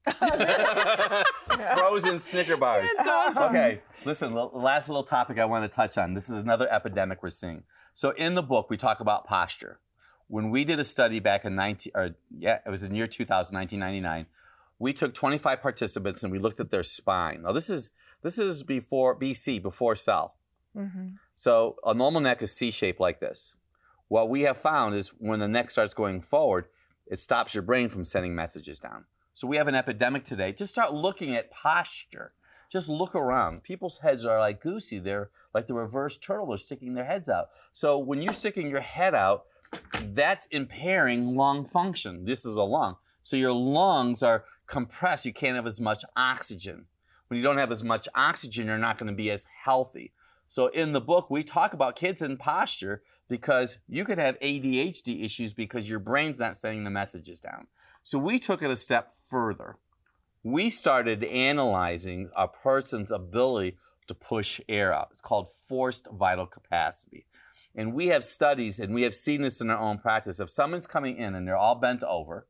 Frozen 1.78 2.20
Snicker 2.20 2.58
bars. 2.58 2.90
That's 2.98 3.08
awesome. 3.08 3.44
Okay, 3.50 3.82
listen, 4.06 4.34
the 4.34 4.44
last 4.44 4.90
little 4.90 5.04
topic 5.04 5.40
I 5.40 5.46
want 5.46 5.70
to 5.70 5.74
touch 5.74 5.98
on. 5.98 6.14
This 6.14 6.30
is 6.30 6.38
another 6.38 6.68
epidemic 6.72 7.24
we're 7.24 7.30
seeing. 7.30 7.64
So 7.94 8.12
in 8.12 8.36
the 8.36 8.44
book, 8.44 8.70
we 8.70 8.78
talk 8.78 9.00
about 9.00 9.26
posture. 9.26 9.80
When 10.28 10.50
we 10.50 10.66
did 10.66 10.80
a 10.80 10.84
study 10.84 11.20
back 11.20 11.46
in 11.46 11.56
19, 11.56 11.92
or 11.96 12.16
yeah, 12.38 12.60
it 12.66 12.70
was 12.70 12.82
in 12.82 12.90
the 12.90 12.98
year 12.98 13.08
2000, 13.08 13.56
1999, 13.56 14.26
we 14.80 14.94
took 14.94 15.14
25 15.14 15.62
participants 15.62 16.24
and 16.24 16.32
we 16.32 16.40
looked 16.40 16.60
at 16.60 16.72
their 16.72 16.84
spine. 16.84 17.44
Now 17.44 17.52
this 17.52 17.70
is 17.70 17.90
this 18.24 18.38
is 18.40 18.64
before 18.64 19.20
BC, 19.20 19.62
before 19.62 19.96
cell. 19.96 20.36
Mm-hmm. 20.76 21.16
So 21.36 21.76
a 21.86 21.94
normal 21.94 22.22
neck 22.22 22.42
is 22.42 22.52
C-shaped 22.52 23.00
like 23.00 23.20
this. 23.20 23.54
What 24.08 24.30
we 24.30 24.44
have 24.44 24.58
found 24.58 24.96
is 24.96 25.10
when 25.20 25.40
the 25.40 25.48
neck 25.48 25.72
starts 25.72 25.94
going 25.94 26.22
forward, 26.22 26.66
it 27.08 27.20
stops 27.20 27.54
your 27.54 27.64
brain 27.64 27.90
from 27.90 28.04
sending 28.04 28.34
messages 28.34 28.80
down. 28.80 29.06
So 29.34 29.48
we 29.48 29.58
have 29.58 29.68
an 29.68 29.76
epidemic 29.76 30.24
today. 30.24 30.52
Just 30.52 30.72
start 30.72 30.94
looking 30.94 31.36
at 31.36 31.52
posture. 31.52 32.34
Just 32.72 32.90
look 32.90 33.14
around. 33.14 33.64
People's 33.64 34.00
heads 34.00 34.26
are 34.26 34.40
like 34.40 34.62
goosey. 34.62 35.00
They're 35.00 35.30
like 35.54 35.68
the 35.68 35.74
reverse 35.74 36.18
turtle. 36.18 36.48
They're 36.48 36.58
sticking 36.58 36.94
their 36.94 37.06
heads 37.06 37.30
out. 37.30 37.50
So 37.72 37.98
when 37.98 38.22
you're 38.22 38.34
sticking 38.34 38.70
your 38.70 38.82
head 38.82 39.14
out, 39.14 39.46
that's 40.02 40.46
impairing 40.48 41.36
lung 41.36 41.66
function. 41.66 42.26
This 42.26 42.46
is 42.46 42.56
a 42.56 42.64
lung. 42.64 42.98
So 43.24 43.36
your 43.36 43.54
lungs 43.54 44.22
are 44.22 44.46
compressed. 44.68 45.26
You 45.26 45.34
can't 45.34 45.56
have 45.56 45.68
as 45.68 45.80
much 45.80 46.04
oxygen. 46.16 46.86
When 47.34 47.40
you 47.40 47.44
don't 47.48 47.58
have 47.58 47.72
as 47.72 47.84
much 47.84 48.08
oxygen, 48.14 48.68
you're 48.68 48.78
not 48.78 49.00
going 49.00 49.12
to 49.12 49.18
be 49.18 49.32
as 49.32 49.48
healthy. 49.64 50.14
So 50.50 50.68
in 50.68 50.94
the 50.94 51.02
book, 51.02 51.32
we 51.32 51.44
talk 51.44 51.74
about 51.74 51.96
kids 51.96 52.22
and 52.22 52.38
posture 52.38 53.02
because 53.28 53.80
you 53.90 54.06
could 54.06 54.20
have 54.20 54.40
ADHD 54.40 55.26
issues 55.26 55.52
because 55.52 55.90
your 55.90 55.98
brain's 55.98 56.38
not 56.38 56.58
sending 56.58 56.84
the 56.84 56.92
messages 56.92 57.40
down. 57.40 57.66
So 58.04 58.20
we 58.20 58.38
took 58.38 58.62
it 58.62 58.70
a 58.70 58.76
step 58.76 59.14
further. 59.32 59.78
We 60.44 60.70
started 60.70 61.24
analyzing 61.24 62.30
a 62.38 62.48
person's 62.48 63.10
ability 63.10 63.80
to 64.06 64.14
push 64.14 64.62
air 64.70 64.94
out. 64.94 65.08
It's 65.10 65.20
called 65.20 65.48
forced 65.68 66.08
vital 66.12 66.46
capacity. 66.46 67.26
And 67.74 67.96
we 67.96 68.10
have 68.10 68.24
studies 68.24 68.78
and 68.78 68.94
we 68.94 69.02
have 69.02 69.16
seen 69.16 69.42
this 69.42 69.60
in 69.60 69.72
our 69.72 69.80
own 69.80 69.98
practice. 69.98 70.40
If 70.40 70.52
someone's 70.52 70.86
coming 70.86 71.18
in 71.18 71.34
and 71.34 71.48
they're 71.48 71.58
all 71.58 71.74
bent 71.74 72.04
over 72.04 72.46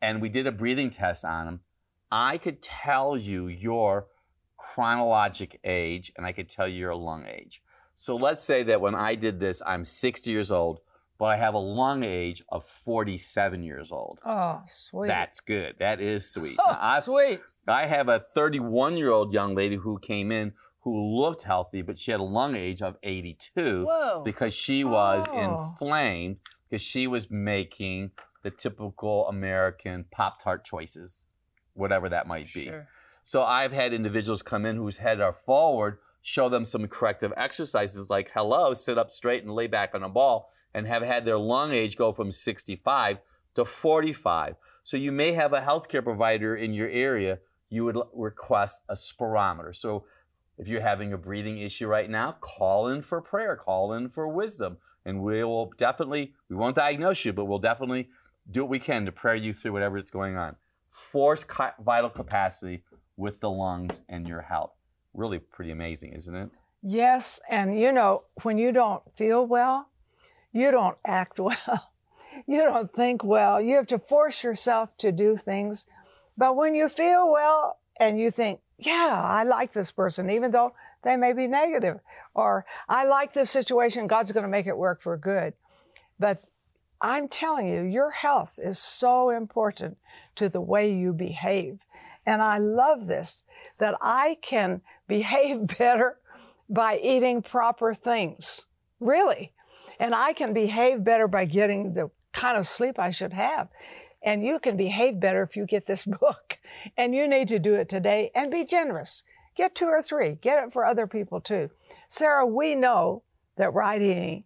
and 0.00 0.22
we 0.22 0.30
did 0.30 0.46
a 0.46 0.50
breathing 0.50 0.88
test 0.88 1.26
on 1.26 1.44
them, 1.44 1.60
I 2.10 2.38
could 2.38 2.62
tell 2.62 3.18
you 3.18 3.48
your 3.48 4.06
chronologic 4.74 5.60
age 5.64 6.12
and 6.16 6.26
I 6.26 6.32
could 6.32 6.48
tell 6.48 6.66
you 6.66 6.78
your 6.78 6.94
lung 6.96 7.26
age. 7.26 7.62
So 7.96 8.16
let's 8.16 8.42
say 8.42 8.64
that 8.64 8.80
when 8.80 8.94
I 8.94 9.14
did 9.14 9.38
this, 9.38 9.62
I'm 9.64 9.84
60 9.84 10.30
years 10.30 10.50
old, 10.50 10.80
but 11.18 11.26
I 11.26 11.36
have 11.36 11.54
a 11.54 11.58
lung 11.58 12.02
age 12.02 12.42
of 12.48 12.66
47 12.66 13.62
years 13.62 13.92
old. 13.92 14.20
Oh, 14.26 14.62
sweet. 14.66 15.06
That's 15.08 15.38
good. 15.40 15.76
That 15.78 16.00
is 16.00 16.28
sweet. 16.30 16.56
oh, 16.64 16.72
Now, 16.72 17.00
sweet. 17.00 17.40
I 17.68 17.86
have 17.86 18.08
a 18.08 18.24
31 18.34 18.96
year 18.96 19.10
old 19.10 19.32
young 19.32 19.54
lady 19.54 19.76
who 19.76 19.98
came 20.00 20.32
in 20.32 20.52
who 20.80 21.20
looked 21.20 21.44
healthy, 21.44 21.80
but 21.82 21.98
she 21.98 22.10
had 22.10 22.20
a 22.20 22.24
lung 22.24 22.56
age 22.56 22.82
of 22.82 22.96
82 23.02 23.84
Whoa. 23.86 24.22
because 24.24 24.54
she 24.54 24.82
was 24.84 25.26
Oh. 25.30 25.70
inflamed 25.70 26.38
because 26.68 26.82
she 26.82 27.06
was 27.06 27.30
making 27.30 28.10
the 28.42 28.50
typical 28.50 29.26
American 29.28 30.04
Pop 30.10 30.42
Tart 30.42 30.64
choices, 30.64 31.22
whatever 31.74 32.08
that 32.10 32.26
might 32.26 32.52
be. 32.52 32.64
Sure. 32.64 32.86
So 33.24 33.42
I've 33.42 33.72
had 33.72 33.94
individuals 33.94 34.42
come 34.42 34.66
in 34.66 34.76
whose 34.76 34.98
head 34.98 35.20
are 35.20 35.32
forward, 35.32 35.98
show 36.20 36.50
them 36.50 36.66
some 36.66 36.86
corrective 36.88 37.32
exercises 37.36 38.10
like 38.10 38.30
hello, 38.34 38.74
sit 38.74 38.98
up 38.98 39.10
straight 39.10 39.42
and 39.42 39.52
lay 39.52 39.66
back 39.66 39.94
on 39.94 40.02
a 40.02 40.08
ball, 40.10 40.50
and 40.74 40.86
have 40.86 41.02
had 41.02 41.24
their 41.24 41.38
lung 41.38 41.72
age 41.72 41.96
go 41.96 42.12
from 42.12 42.30
65 42.30 43.18
to 43.54 43.64
45. 43.64 44.56
So 44.84 44.98
you 44.98 45.10
may 45.10 45.32
have 45.32 45.54
a 45.54 45.62
healthcare 45.62 46.04
provider 46.04 46.54
in 46.54 46.74
your 46.74 46.88
area, 46.88 47.38
you 47.70 47.84
would 47.86 47.98
request 48.12 48.82
a 48.88 48.94
spirometer. 48.94 49.74
So 49.74 50.04
if 50.58 50.68
you're 50.68 50.82
having 50.82 51.12
a 51.12 51.18
breathing 51.18 51.58
issue 51.58 51.86
right 51.86 52.10
now, 52.10 52.36
call 52.40 52.88
in 52.88 53.02
for 53.02 53.20
prayer, 53.22 53.56
call 53.56 53.94
in 53.94 54.10
for 54.10 54.28
wisdom, 54.28 54.76
and 55.04 55.22
we 55.22 55.42
will 55.44 55.72
definitely, 55.78 56.34
we 56.50 56.56
won't 56.56 56.76
diagnose 56.76 57.24
you, 57.24 57.32
but 57.32 57.46
we'll 57.46 57.58
definitely 57.58 58.10
do 58.50 58.62
what 58.62 58.70
we 58.70 58.78
can 58.78 59.06
to 59.06 59.12
pray 59.12 59.38
you 59.38 59.54
through 59.54 59.72
whatever 59.72 59.96
is 59.96 60.10
going 60.10 60.36
on. 60.36 60.56
Force 60.90 61.44
vital 61.80 62.10
capacity 62.10 62.84
with 63.16 63.40
the 63.40 63.50
lungs 63.50 64.02
and 64.08 64.26
your 64.26 64.42
health. 64.42 64.72
Really 65.12 65.38
pretty 65.38 65.70
amazing, 65.70 66.12
isn't 66.12 66.34
it? 66.34 66.50
Yes, 66.82 67.40
and 67.48 67.78
you 67.78 67.92
know, 67.92 68.24
when 68.42 68.58
you 68.58 68.72
don't 68.72 69.02
feel 69.16 69.46
well, 69.46 69.88
you 70.52 70.70
don't 70.70 70.98
act 71.06 71.38
well. 71.38 71.90
You 72.46 72.62
don't 72.62 72.92
think 72.92 73.22
well. 73.22 73.60
You 73.60 73.76
have 73.76 73.86
to 73.88 73.98
force 73.98 74.42
yourself 74.42 74.96
to 74.98 75.12
do 75.12 75.36
things. 75.36 75.86
But 76.36 76.56
when 76.56 76.74
you 76.74 76.88
feel 76.88 77.30
well 77.30 77.78
and 78.00 78.18
you 78.18 78.30
think, 78.30 78.60
yeah, 78.76 79.22
I 79.24 79.44
like 79.44 79.72
this 79.72 79.92
person, 79.92 80.28
even 80.30 80.50
though 80.50 80.74
they 81.04 81.16
may 81.16 81.32
be 81.32 81.46
negative, 81.46 82.00
or 82.34 82.66
I 82.88 83.04
like 83.04 83.34
this 83.34 83.50
situation, 83.50 84.08
God's 84.08 84.32
going 84.32 84.42
to 84.42 84.48
make 84.48 84.66
it 84.66 84.76
work 84.76 85.00
for 85.00 85.16
good. 85.16 85.54
But 86.18 86.42
I'm 87.00 87.28
telling 87.28 87.68
you, 87.68 87.82
your 87.82 88.10
health 88.10 88.58
is 88.58 88.78
so 88.78 89.30
important 89.30 89.98
to 90.36 90.48
the 90.48 90.60
way 90.60 90.90
you 90.90 91.12
behave. 91.12 91.78
And 92.26 92.42
I 92.42 92.58
love 92.58 93.06
this 93.06 93.44
that 93.78 93.96
I 94.00 94.38
can 94.42 94.82
behave 95.08 95.78
better 95.78 96.18
by 96.68 96.98
eating 96.98 97.42
proper 97.42 97.94
things. 97.94 98.66
Really. 99.00 99.52
And 100.00 100.14
I 100.14 100.32
can 100.32 100.52
behave 100.52 101.04
better 101.04 101.28
by 101.28 101.44
getting 101.44 101.94
the 101.94 102.10
kind 102.32 102.56
of 102.56 102.66
sleep 102.66 102.98
I 102.98 103.10
should 103.10 103.32
have. 103.32 103.68
And 104.22 104.44
you 104.44 104.58
can 104.58 104.76
behave 104.76 105.20
better 105.20 105.42
if 105.42 105.56
you 105.56 105.66
get 105.66 105.86
this 105.86 106.04
book. 106.20 106.58
And 106.96 107.14
you 107.14 107.28
need 107.28 107.48
to 107.48 107.58
do 107.58 107.74
it 107.74 107.88
today 107.88 108.30
and 108.34 108.50
be 108.50 108.64
generous. 108.64 109.22
Get 109.54 109.74
two 109.74 109.86
or 109.86 110.02
three. 110.02 110.38
Get 110.40 110.64
it 110.64 110.72
for 110.72 110.84
other 110.84 111.06
people 111.06 111.40
too. 111.40 111.70
Sarah, 112.08 112.46
we 112.46 112.74
know 112.74 113.22
that 113.56 113.72
right 113.72 114.00
eating 114.00 114.44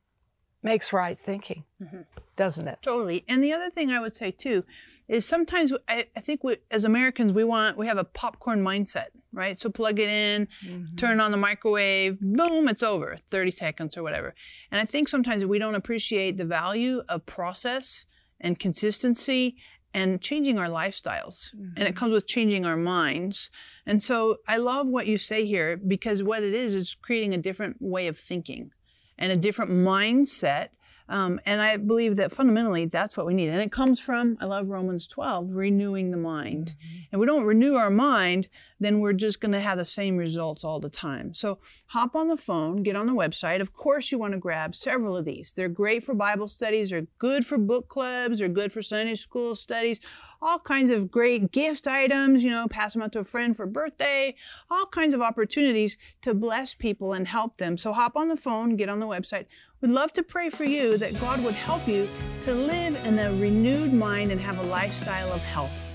makes 0.62 0.92
right 0.92 1.18
thinking, 1.18 1.64
mm-hmm. 1.83 2.01
doesn't 2.37 2.66
it? 2.66 2.79
Totally. 2.83 3.25
And 3.29 3.42
the 3.42 3.53
other 3.53 3.71
thing 3.71 3.90
I 3.90 4.01
would 4.01 4.12
say 4.12 4.31
too 4.31 4.64
is 5.09 5.25
sometimes 5.25 5.73
I, 5.88 6.07
I 6.16 6.21
think 6.21 6.44
we, 6.44 6.57
as 6.71 6.85
Americans 6.85 7.33
we 7.33 7.44
want 7.44 7.79
we 7.79 7.87
have 7.87 7.99
a 7.99 8.05
popcorn 8.05 8.62
mindset, 8.62 9.07
right? 9.33 9.59
So 9.59 9.71
plug 9.71 9.99
it 9.99 10.09
in, 10.09 10.49
mm-hmm. 10.64 10.97
turn 10.97 11.21
on 11.21 11.31
the 11.31 11.37
microwave, 11.37 12.21
boom, 12.21 12.68
it's 12.68 12.83
over, 12.83 13.16
30 13.31 13.51
seconds 13.51 13.97
or 13.97 14.03
whatever. 14.03 14.35
And 14.71 14.81
I 14.81 14.85
think 14.85 15.09
sometimes 15.09 15.44
we 15.47 15.59
don't 15.59 15.75
appreciate 15.75 16.37
the 16.37 16.44
value 16.44 17.03
of 17.09 17.25
process 17.25 18.05
and 18.40 18.59
consistency 18.59 19.57
and 19.94 20.21
changing 20.21 20.59
our 20.59 20.68
lifestyles. 20.68 21.53
And 21.55 21.79
it 21.79 21.81
mm-hmm. 21.81 21.99
comes 21.99 22.12
with 22.12 22.27
changing 22.27 22.66
our 22.66 22.77
minds. 22.77 23.51
And 23.87 24.03
so 24.03 24.37
I 24.47 24.59
love 24.59 24.87
what 24.87 25.07
you 25.07 25.16
say 25.16 25.47
here 25.47 25.79
because 25.79 26.23
what 26.23 26.42
it 26.42 26.53
is 26.53 26.75
is 26.75 26.94
creating 26.94 27.33
a 27.33 27.38
different 27.38 27.77
way 27.81 28.07
of 28.07 28.18
thinking 28.18 28.71
and 29.18 29.33
a 29.33 29.37
different 29.37 29.70
mindset. 29.70 30.68
Um, 31.11 31.40
and 31.46 31.62
I 31.62 31.78
believe 31.78 32.16
that 32.16 32.33
fundamentally 32.33 32.85
that's 32.85 33.16
what 33.16 33.24
we 33.24 33.33
need. 33.33 33.48
And 33.48 33.62
it 33.62 33.72
comes 33.72 33.98
from, 33.98 34.37
I 34.40 34.44
love 34.44 34.68
Romans 34.68 35.07
12, 35.07 35.52
renewing 35.52 36.11
the 36.11 36.18
mind. 36.18 36.74
And 37.11 37.18
we 37.18 37.26
don't 37.26 37.44
renew 37.44 37.76
our 37.76 37.88
mind, 37.88 38.48
then 38.78 39.00
we're 39.00 39.14
just 39.14 39.40
going 39.40 39.52
to 39.52 39.61
have 39.61 39.78
the 39.78 39.87
same 39.87 40.18
results 40.18 40.64
all 40.64 40.81
the 40.81 40.90
time. 40.90 41.33
So 41.33 41.61
hop 41.87 42.14
on 42.14 42.28
the 42.28 42.37
phone, 42.37 42.83
get 42.83 42.94
on 42.94 43.07
the 43.07 43.12
website. 43.12 43.62
Of 43.62 43.72
course, 43.72 44.12
you 44.12 44.18
want 44.18 44.35
to 44.35 44.38
grab 44.38 44.74
several 44.74 45.16
of 45.16 45.24
these. 45.24 45.54
They're 45.54 45.70
great 45.70 46.04
for 46.04 46.14
Bible 46.14 46.46
studies, 46.46 46.90
they're 46.90 47.07
good 47.18 47.46
for 47.46 47.57
book 47.57 47.88
clubs, 47.88 48.40
they're 48.40 48.48
good 48.48 48.72
for 48.72 48.83
Sunday 48.83 49.14
school 49.14 49.54
studies, 49.54 50.00
all 50.40 50.59
kinds 50.59 50.90
of 50.90 51.11
great 51.11 51.51
gift 51.53 51.87
items, 51.87 52.44
you 52.44 52.51
know, 52.51 52.68
pass 52.68 52.92
them 52.92 53.03
out 53.03 53.12
to 53.12 53.20
a 53.20 53.24
friend 53.24 53.57
for 53.57 53.66
birthday, 53.66 54.35
all 54.70 54.87
kinds 54.87 55.14
of 55.14 55.20
opportunities 55.20 55.98
to 56.22 56.35
bless 56.35 56.74
people 56.74 57.12
and 57.12 57.29
help 57.29 57.57
them. 57.57 57.77
So 57.77 57.92
hop 57.92 58.16
on 58.16 58.29
the 58.29 58.37
phone, 58.37 58.77
get 58.77 58.88
on 58.88 59.01
the 59.01 59.07
website. 59.07 59.46
We'd 59.81 59.90
love 59.90 60.12
to 60.14 60.22
pray 60.22 60.51
for 60.51 60.64
you 60.64 60.98
that 60.98 61.18
God 61.20 61.42
would 61.44 61.55
help 61.55 61.87
you 61.87 62.09
to 62.42 62.55
live 62.55 63.05
in 63.05 63.18
a 63.18 63.31
renewed 63.33 63.92
mind 63.92 64.31
and 64.31 64.40
have 64.40 64.59
a 64.59 64.62
lifestyle 64.62 65.33
of 65.33 65.42
health. 65.42 65.92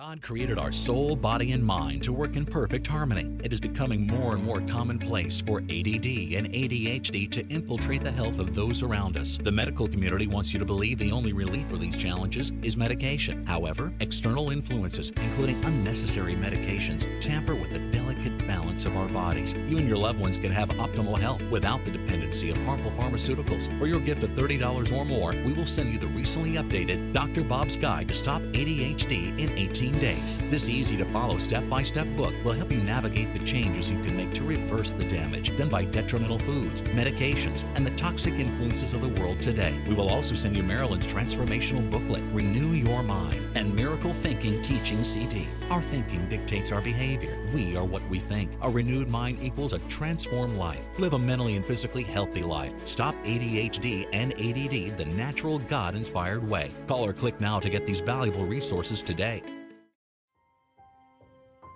God 0.00 0.22
created 0.22 0.60
our 0.60 0.70
soul, 0.70 1.16
body, 1.16 1.50
and 1.50 1.64
mind 1.64 2.04
to 2.04 2.12
work 2.12 2.36
in 2.36 2.44
perfect 2.44 2.86
harmony. 2.86 3.36
It 3.42 3.52
is 3.52 3.58
becoming 3.58 4.06
more 4.06 4.34
and 4.34 4.44
more 4.44 4.60
commonplace 4.60 5.40
for 5.40 5.58
ADD 5.58 6.06
and 6.36 6.48
ADHD 6.52 7.28
to 7.32 7.44
infiltrate 7.48 8.04
the 8.04 8.12
health 8.12 8.38
of 8.38 8.54
those 8.54 8.84
around 8.84 9.16
us. 9.16 9.38
The 9.38 9.50
medical 9.50 9.88
community 9.88 10.28
wants 10.28 10.52
you 10.52 10.60
to 10.60 10.64
believe 10.64 10.98
the 10.98 11.10
only 11.10 11.32
relief 11.32 11.66
for 11.66 11.78
these 11.78 11.96
challenges 11.96 12.52
is 12.62 12.76
medication. 12.76 13.44
However, 13.44 13.92
external 13.98 14.50
influences, 14.50 15.10
including 15.16 15.64
unnecessary 15.64 16.36
medications, 16.36 17.08
tamper 17.20 17.56
with 17.56 17.72
the 17.72 17.80
delicate 17.90 18.38
balance 18.46 18.84
of 18.84 18.96
our 18.96 19.08
bodies. 19.08 19.52
You 19.66 19.78
and 19.78 19.88
your 19.88 19.98
loved 19.98 20.20
ones 20.20 20.38
can 20.38 20.52
have 20.52 20.68
optimal 20.68 21.18
health 21.18 21.42
without 21.50 21.84
the 21.84 21.90
dependency 21.90 22.50
of 22.50 22.56
harmful 22.58 22.92
pharmaceuticals. 22.92 23.76
For 23.80 23.88
your 23.88 23.98
gift 23.98 24.22
of 24.22 24.30
$30 24.30 24.96
or 24.96 25.04
more, 25.04 25.32
we 25.44 25.52
will 25.52 25.66
send 25.66 25.92
you 25.92 25.98
the 25.98 26.06
recently 26.06 26.52
updated 26.52 27.12
Dr. 27.12 27.42
Bob's 27.42 27.76
Guide 27.76 28.06
to 28.06 28.14
Stop 28.14 28.42
ADHD 28.42 29.36
in 29.40 29.58
18 29.58 29.87
days. 29.92 30.38
This 30.50 30.68
easy 30.68 30.96
to 30.96 31.04
follow 31.06 31.38
step 31.38 31.68
by 31.68 31.82
step 31.82 32.06
book 32.16 32.34
will 32.44 32.52
help 32.52 32.70
you 32.72 32.78
navigate 32.78 33.32
the 33.32 33.44
changes 33.44 33.90
you 33.90 33.98
can 34.00 34.16
make 34.16 34.32
to 34.34 34.44
reverse 34.44 34.92
the 34.92 35.04
damage 35.04 35.56
done 35.56 35.68
by 35.68 35.84
detrimental 35.84 36.38
foods, 36.38 36.82
medications, 36.82 37.64
and 37.74 37.86
the 37.86 37.90
toxic 37.96 38.34
influences 38.34 38.94
of 38.94 39.00
the 39.00 39.20
world 39.20 39.40
today. 39.40 39.78
We 39.86 39.94
will 39.94 40.08
also 40.08 40.34
send 40.34 40.56
you 40.56 40.62
Marilyn's 40.62 41.06
transformational 41.06 41.88
booklet, 41.90 42.22
Renew 42.32 42.72
Your 42.72 43.02
Mind 43.02 43.56
and 43.56 43.74
Miracle 43.74 44.12
Thinking 44.12 44.60
Teaching 44.62 45.04
CD. 45.04 45.46
Our 45.70 45.82
thinking 45.82 46.28
dictates 46.28 46.72
our 46.72 46.80
behavior. 46.80 47.38
We 47.52 47.76
are 47.76 47.84
what 47.84 48.06
we 48.08 48.18
think. 48.18 48.52
A 48.62 48.70
renewed 48.70 49.10
mind 49.10 49.42
equals 49.42 49.72
a 49.72 49.78
transformed 49.80 50.56
life. 50.56 50.88
Live 50.98 51.12
a 51.12 51.18
mentally 51.18 51.56
and 51.56 51.64
physically 51.64 52.02
healthy 52.02 52.42
life. 52.42 52.72
Stop 52.84 53.14
ADHD 53.24 54.06
and 54.12 54.32
ADD 54.34 54.96
the 54.96 55.04
natural 55.04 55.58
God 55.58 55.94
inspired 55.94 56.48
way. 56.48 56.70
Call 56.86 57.04
or 57.04 57.12
click 57.12 57.40
now 57.40 57.60
to 57.60 57.70
get 57.70 57.86
these 57.86 58.00
valuable 58.00 58.46
resources 58.46 59.02
today. 59.02 59.42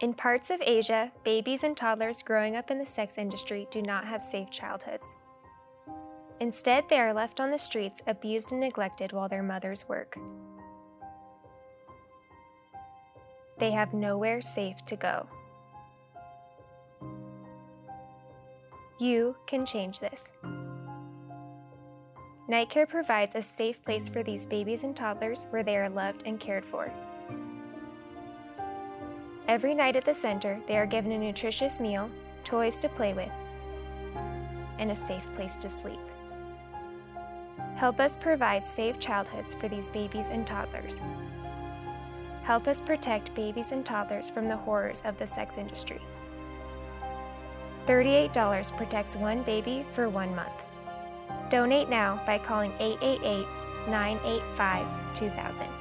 In 0.03 0.15
parts 0.15 0.51
of 0.51 0.61
Asia, 0.61 1.13
babies 1.23 1.63
and 1.63 1.77
toddlers 1.77 2.25
growing 2.25 2.57
up 2.57 2.73
in 2.73 2.79
the 2.79 2.85
sex 2.85 3.19
industry 3.19 3.69
do 3.71 3.81
not 3.81 4.05
have 4.05 4.21
safe 4.21 4.51
childhoods. 4.51 5.15
Instead, 6.41 6.83
they 6.91 6.99
are 6.99 7.15
left 7.15 7.39
on 7.39 7.53
the 7.53 7.59
streets, 7.59 8.01
abused 8.09 8.51
and 8.51 8.61
neglected 8.61 9.13
while 9.13 9.29
their 9.29 9.45
mothers 9.45 9.89
work. 9.89 10.19
They 13.61 13.71
have 13.71 13.95
nowhere 13.95 14.43
safe 14.43 14.85
to 14.87 14.97
go. 14.97 15.29
You 18.99 19.37
can 19.47 19.65
change 19.65 20.01
this. 20.01 20.25
Night 22.49 22.71
Care 22.71 22.87
provides 22.87 23.37
a 23.37 23.43
safe 23.43 23.81
place 23.85 24.09
for 24.09 24.25
these 24.25 24.47
babies 24.47 24.83
and 24.83 24.97
toddlers 24.97 25.47
where 25.51 25.63
they 25.63 25.77
are 25.77 25.89
loved 25.89 26.25
and 26.27 26.41
cared 26.41 26.65
for. 26.65 26.93
Every 29.53 29.75
night 29.75 29.97
at 29.97 30.07
the 30.07 30.15
center, 30.15 30.59
they 30.67 30.79
are 30.79 30.87
given 30.87 31.13
a 31.13 31.19
nutritious 31.19 31.79
meal, 31.79 32.09
toys 32.43 32.79
to 32.79 32.89
play 32.89 33.13
with, 33.13 33.29
and 34.79 34.91
a 34.91 34.97
safe 34.97 35.27
place 35.37 35.59
to 35.59 35.69
sleep. 35.69 36.01
Help 37.77 38.01
us 38.01 38.17
provide 38.17 38.67
safe 38.67 38.99
childhoods 38.99 39.53
for 39.53 39.69
these 39.69 39.91
babies 39.91 40.25
and 40.31 40.47
toddlers. 40.47 40.99
Help 42.45 42.67
us 42.67 42.81
protect 42.81 43.35
babies 43.35 43.73
and 43.73 43.85
toddlers 43.85 44.31
from 44.31 44.49
the 44.49 44.57
horrors 44.57 45.03
of 45.05 45.19
the 45.19 45.27
sex 45.27 45.59
industry. 45.59 46.01
$38 47.87 48.75
protects 48.79 49.15
one 49.17 49.43
baby 49.43 49.85
for 49.95 50.09
one 50.09 50.35
month. 50.35 50.63
Donate 51.51 51.91
now 51.91 52.23
by 52.25 52.39
calling 52.39 52.73
888 52.81 53.47
985 53.87 55.15
2000. 55.15 55.72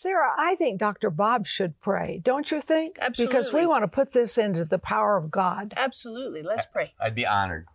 Sarah, 0.00 0.32
I 0.38 0.54
think 0.54 0.78
Dr. 0.78 1.10
Bob 1.10 1.46
should 1.46 1.78
pray, 1.78 2.22
don't 2.24 2.50
you 2.50 2.62
think? 2.62 2.96
Absolutely. 2.98 3.34
Because 3.34 3.52
we 3.52 3.66
want 3.66 3.82
to 3.82 3.88
put 3.88 4.14
this 4.14 4.38
into 4.38 4.64
the 4.64 4.78
power 4.78 5.18
of 5.18 5.30
God. 5.30 5.74
Absolutely. 5.76 6.42
Let's 6.42 6.64
pray. 6.64 6.94
I'd 6.98 7.14
be 7.14 7.26
honored. 7.26 7.66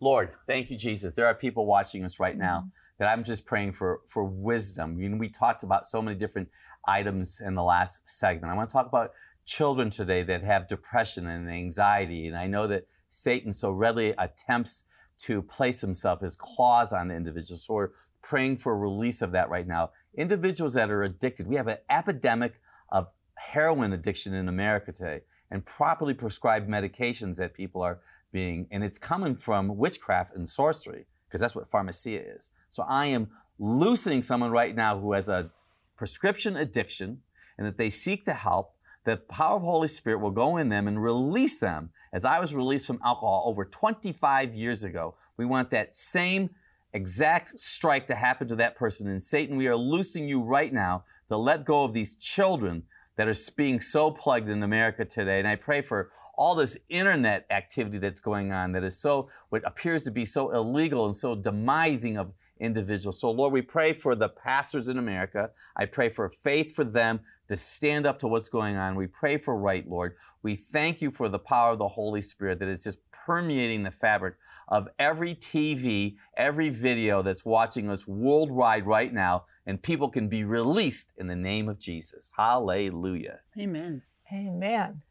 Lord, 0.00 0.30
thank 0.46 0.70
you, 0.70 0.78
Jesus. 0.78 1.12
There 1.12 1.26
are 1.26 1.34
people 1.34 1.66
watching 1.66 2.02
us 2.02 2.18
right 2.18 2.38
now 2.38 2.60
Mm-hmm. 2.60 2.68
that 3.00 3.08
I'm 3.12 3.22
just 3.22 3.44
praying 3.44 3.72
for 3.74 4.00
for 4.08 4.24
wisdom. 4.24 4.98
You 4.98 5.10
know, 5.10 5.18
we 5.18 5.28
talked 5.28 5.62
about 5.62 5.86
so 5.86 6.00
many 6.00 6.16
different 6.16 6.48
items 6.88 7.38
in 7.44 7.54
the 7.54 7.62
last 7.62 8.00
segment. 8.06 8.50
I 8.50 8.56
want 8.56 8.70
to 8.70 8.72
talk 8.72 8.86
about 8.86 9.12
children 9.44 9.90
today 9.90 10.22
that 10.22 10.42
have 10.42 10.66
depression 10.68 11.26
and 11.26 11.50
anxiety. 11.50 12.26
And 12.28 12.36
I 12.36 12.46
know 12.46 12.66
that 12.66 12.86
Satan 13.10 13.52
so 13.52 13.70
readily 13.70 14.14
attempts 14.16 14.84
to 15.18 15.42
place 15.42 15.82
himself, 15.82 16.22
his 16.22 16.34
claws 16.36 16.92
on 16.94 17.08
the 17.08 17.14
individual. 17.14 17.58
So 17.58 17.74
we're 17.74 17.90
praying 18.24 18.56
for 18.56 18.72
a 18.72 18.76
release 18.76 19.22
of 19.22 19.32
that 19.32 19.50
right 19.50 19.66
now. 19.66 19.90
Individuals 20.16 20.72
that 20.74 20.90
are 20.90 21.02
addicted, 21.02 21.46
we 21.46 21.56
have 21.56 21.68
an 21.68 21.76
epidemic 21.90 22.54
of 22.90 23.08
heroin 23.36 23.92
addiction 23.92 24.32
in 24.32 24.48
America 24.48 24.92
today 24.92 25.20
and 25.50 25.64
properly 25.64 26.14
prescribed 26.14 26.68
medications 26.68 27.36
that 27.36 27.52
people 27.52 27.82
are 27.82 28.00
being, 28.32 28.66
and 28.70 28.82
it's 28.82 28.98
coming 28.98 29.36
from 29.36 29.76
witchcraft 29.76 30.34
and 30.34 30.48
sorcery, 30.48 31.04
because 31.28 31.40
that's 31.40 31.54
what 31.54 31.70
pharmacia 31.70 32.20
is. 32.34 32.50
So 32.70 32.84
I 32.88 33.06
am 33.06 33.28
loosening 33.58 34.22
someone 34.22 34.50
right 34.50 34.74
now 34.74 34.98
who 34.98 35.12
has 35.12 35.28
a 35.28 35.50
prescription 35.96 36.56
addiction, 36.56 37.20
and 37.56 37.66
that 37.66 37.78
they 37.78 37.90
seek 37.90 38.24
the 38.24 38.34
help, 38.34 38.74
the 39.04 39.18
power 39.18 39.56
of 39.56 39.62
Holy 39.62 39.86
Spirit 39.86 40.18
will 40.18 40.32
go 40.32 40.56
in 40.56 40.70
them 40.70 40.88
and 40.88 41.00
release 41.00 41.60
them. 41.60 41.90
As 42.12 42.24
I 42.24 42.40
was 42.40 42.54
released 42.54 42.86
from 42.86 43.00
alcohol 43.04 43.44
over 43.46 43.64
25 43.64 44.54
years 44.54 44.82
ago, 44.82 45.14
we 45.36 45.44
want 45.44 45.70
that 45.70 45.94
same 45.94 46.50
exact 46.94 47.58
strike 47.58 48.06
to 48.06 48.14
happen 48.14 48.48
to 48.48 48.56
that 48.56 48.76
person. 48.76 49.08
And 49.08 49.20
Satan, 49.20 49.56
we 49.56 49.66
are 49.66 49.76
loosing 49.76 50.28
you 50.28 50.40
right 50.40 50.72
now 50.72 51.04
to 51.28 51.36
let 51.36 51.64
go 51.64 51.84
of 51.84 51.92
these 51.92 52.14
children 52.14 52.84
that 53.16 53.28
are 53.28 53.34
being 53.56 53.80
so 53.80 54.10
plugged 54.10 54.48
in 54.48 54.62
America 54.62 55.04
today. 55.04 55.38
And 55.38 55.48
I 55.48 55.56
pray 55.56 55.82
for 55.82 56.10
all 56.36 56.54
this 56.54 56.78
internet 56.88 57.46
activity 57.50 57.98
that's 57.98 58.20
going 58.20 58.52
on 58.52 58.72
that 58.72 58.82
is 58.82 58.98
so, 58.98 59.28
what 59.50 59.62
appears 59.64 60.04
to 60.04 60.10
be 60.10 60.24
so 60.24 60.50
illegal 60.50 61.04
and 61.04 61.14
so 61.14 61.36
demising 61.36 62.16
of 62.16 62.32
individuals. 62.58 63.20
So, 63.20 63.30
Lord, 63.30 63.52
we 63.52 63.62
pray 63.62 63.92
for 63.92 64.14
the 64.14 64.28
pastors 64.28 64.88
in 64.88 64.98
America. 64.98 65.50
I 65.76 65.86
pray 65.86 66.08
for 66.08 66.28
faith 66.28 66.74
for 66.74 66.84
them 66.84 67.20
to 67.48 67.56
stand 67.56 68.06
up 68.06 68.18
to 68.20 68.28
what's 68.28 68.48
going 68.48 68.76
on. 68.76 68.96
We 68.96 69.06
pray 69.06 69.36
for 69.36 69.56
right, 69.56 69.88
Lord. 69.88 70.16
We 70.42 70.56
thank 70.56 71.00
you 71.00 71.10
for 71.10 71.28
the 71.28 71.38
power 71.38 71.72
of 71.72 71.78
the 71.78 71.88
Holy 71.88 72.20
Spirit 72.20 72.58
that 72.60 72.68
is 72.68 72.82
just 72.82 72.98
permeating 73.24 73.82
the 73.82 73.90
fabric 73.90 74.34
of 74.68 74.88
every 74.98 75.34
TV, 75.34 76.16
every 76.36 76.70
video 76.70 77.22
that's 77.22 77.44
watching 77.44 77.90
us 77.90 78.06
worldwide 78.06 78.86
right 78.86 79.12
now, 79.12 79.44
and 79.66 79.82
people 79.82 80.08
can 80.08 80.28
be 80.28 80.44
released 80.44 81.12
in 81.18 81.26
the 81.26 81.36
name 81.36 81.68
of 81.68 81.78
Jesus. 81.78 82.30
Hallelujah. 82.36 83.40
Amen. 83.58 84.02
Amen. 84.32 85.02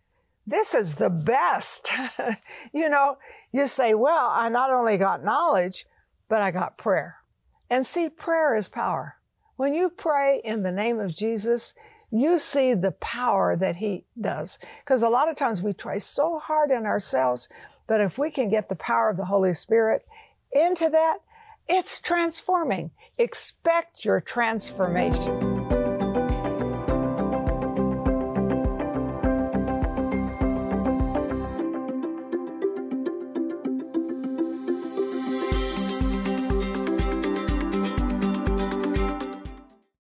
This 0.46 0.74
is 0.74 0.96
the 0.96 1.10
best. 1.10 1.92
you 2.74 2.90
know, 2.90 3.18
you 3.52 3.68
say, 3.68 3.94
well, 3.94 4.30
I 4.32 4.50
not 4.50 4.72
only 4.72 4.98
got 4.98 5.24
knowledge, 5.24 5.86
but 6.28 6.42
I 6.42 6.52
got 6.52 6.78
prayer. 6.78 7.18
And 7.70 7.86
see, 7.86 8.10
prayer 8.10 8.56
is 8.56 8.68
power. 8.68 9.18
When 9.56 9.74
you 9.74 9.90
pray 9.90 10.42
in 10.44 10.64
the 10.64 10.72
name 10.72 11.00
of 11.00 11.16
Jesus, 11.16 11.74
you 12.12 12.38
see 12.38 12.74
the 12.74 12.92
power 12.92 13.56
that 13.56 13.78
He 13.78 14.06
does. 14.20 14.60
Because 14.84 15.02
a 15.02 15.10
lot 15.10 15.30
of 15.30 15.36
times 15.36 15.62
we 15.62 15.74
try 15.74 15.98
so 15.98 16.40
hard 16.40 16.70
in 16.70 16.86
ourselves, 16.86 17.50
but 17.88 18.02
if 18.02 18.18
we 18.18 18.32
can 18.32 18.50
get 18.50 18.70
the 18.70 18.76
power 18.76 19.10
of 19.10 19.18
the 19.18 19.26
Holy 19.26 19.54
Spirit 19.54 20.06
into 20.52 20.90
that, 20.90 21.18
it's 21.68 22.00
transforming. 22.00 22.92
Expect 23.18 24.04
your 24.04 24.20
transformation. 24.20 25.63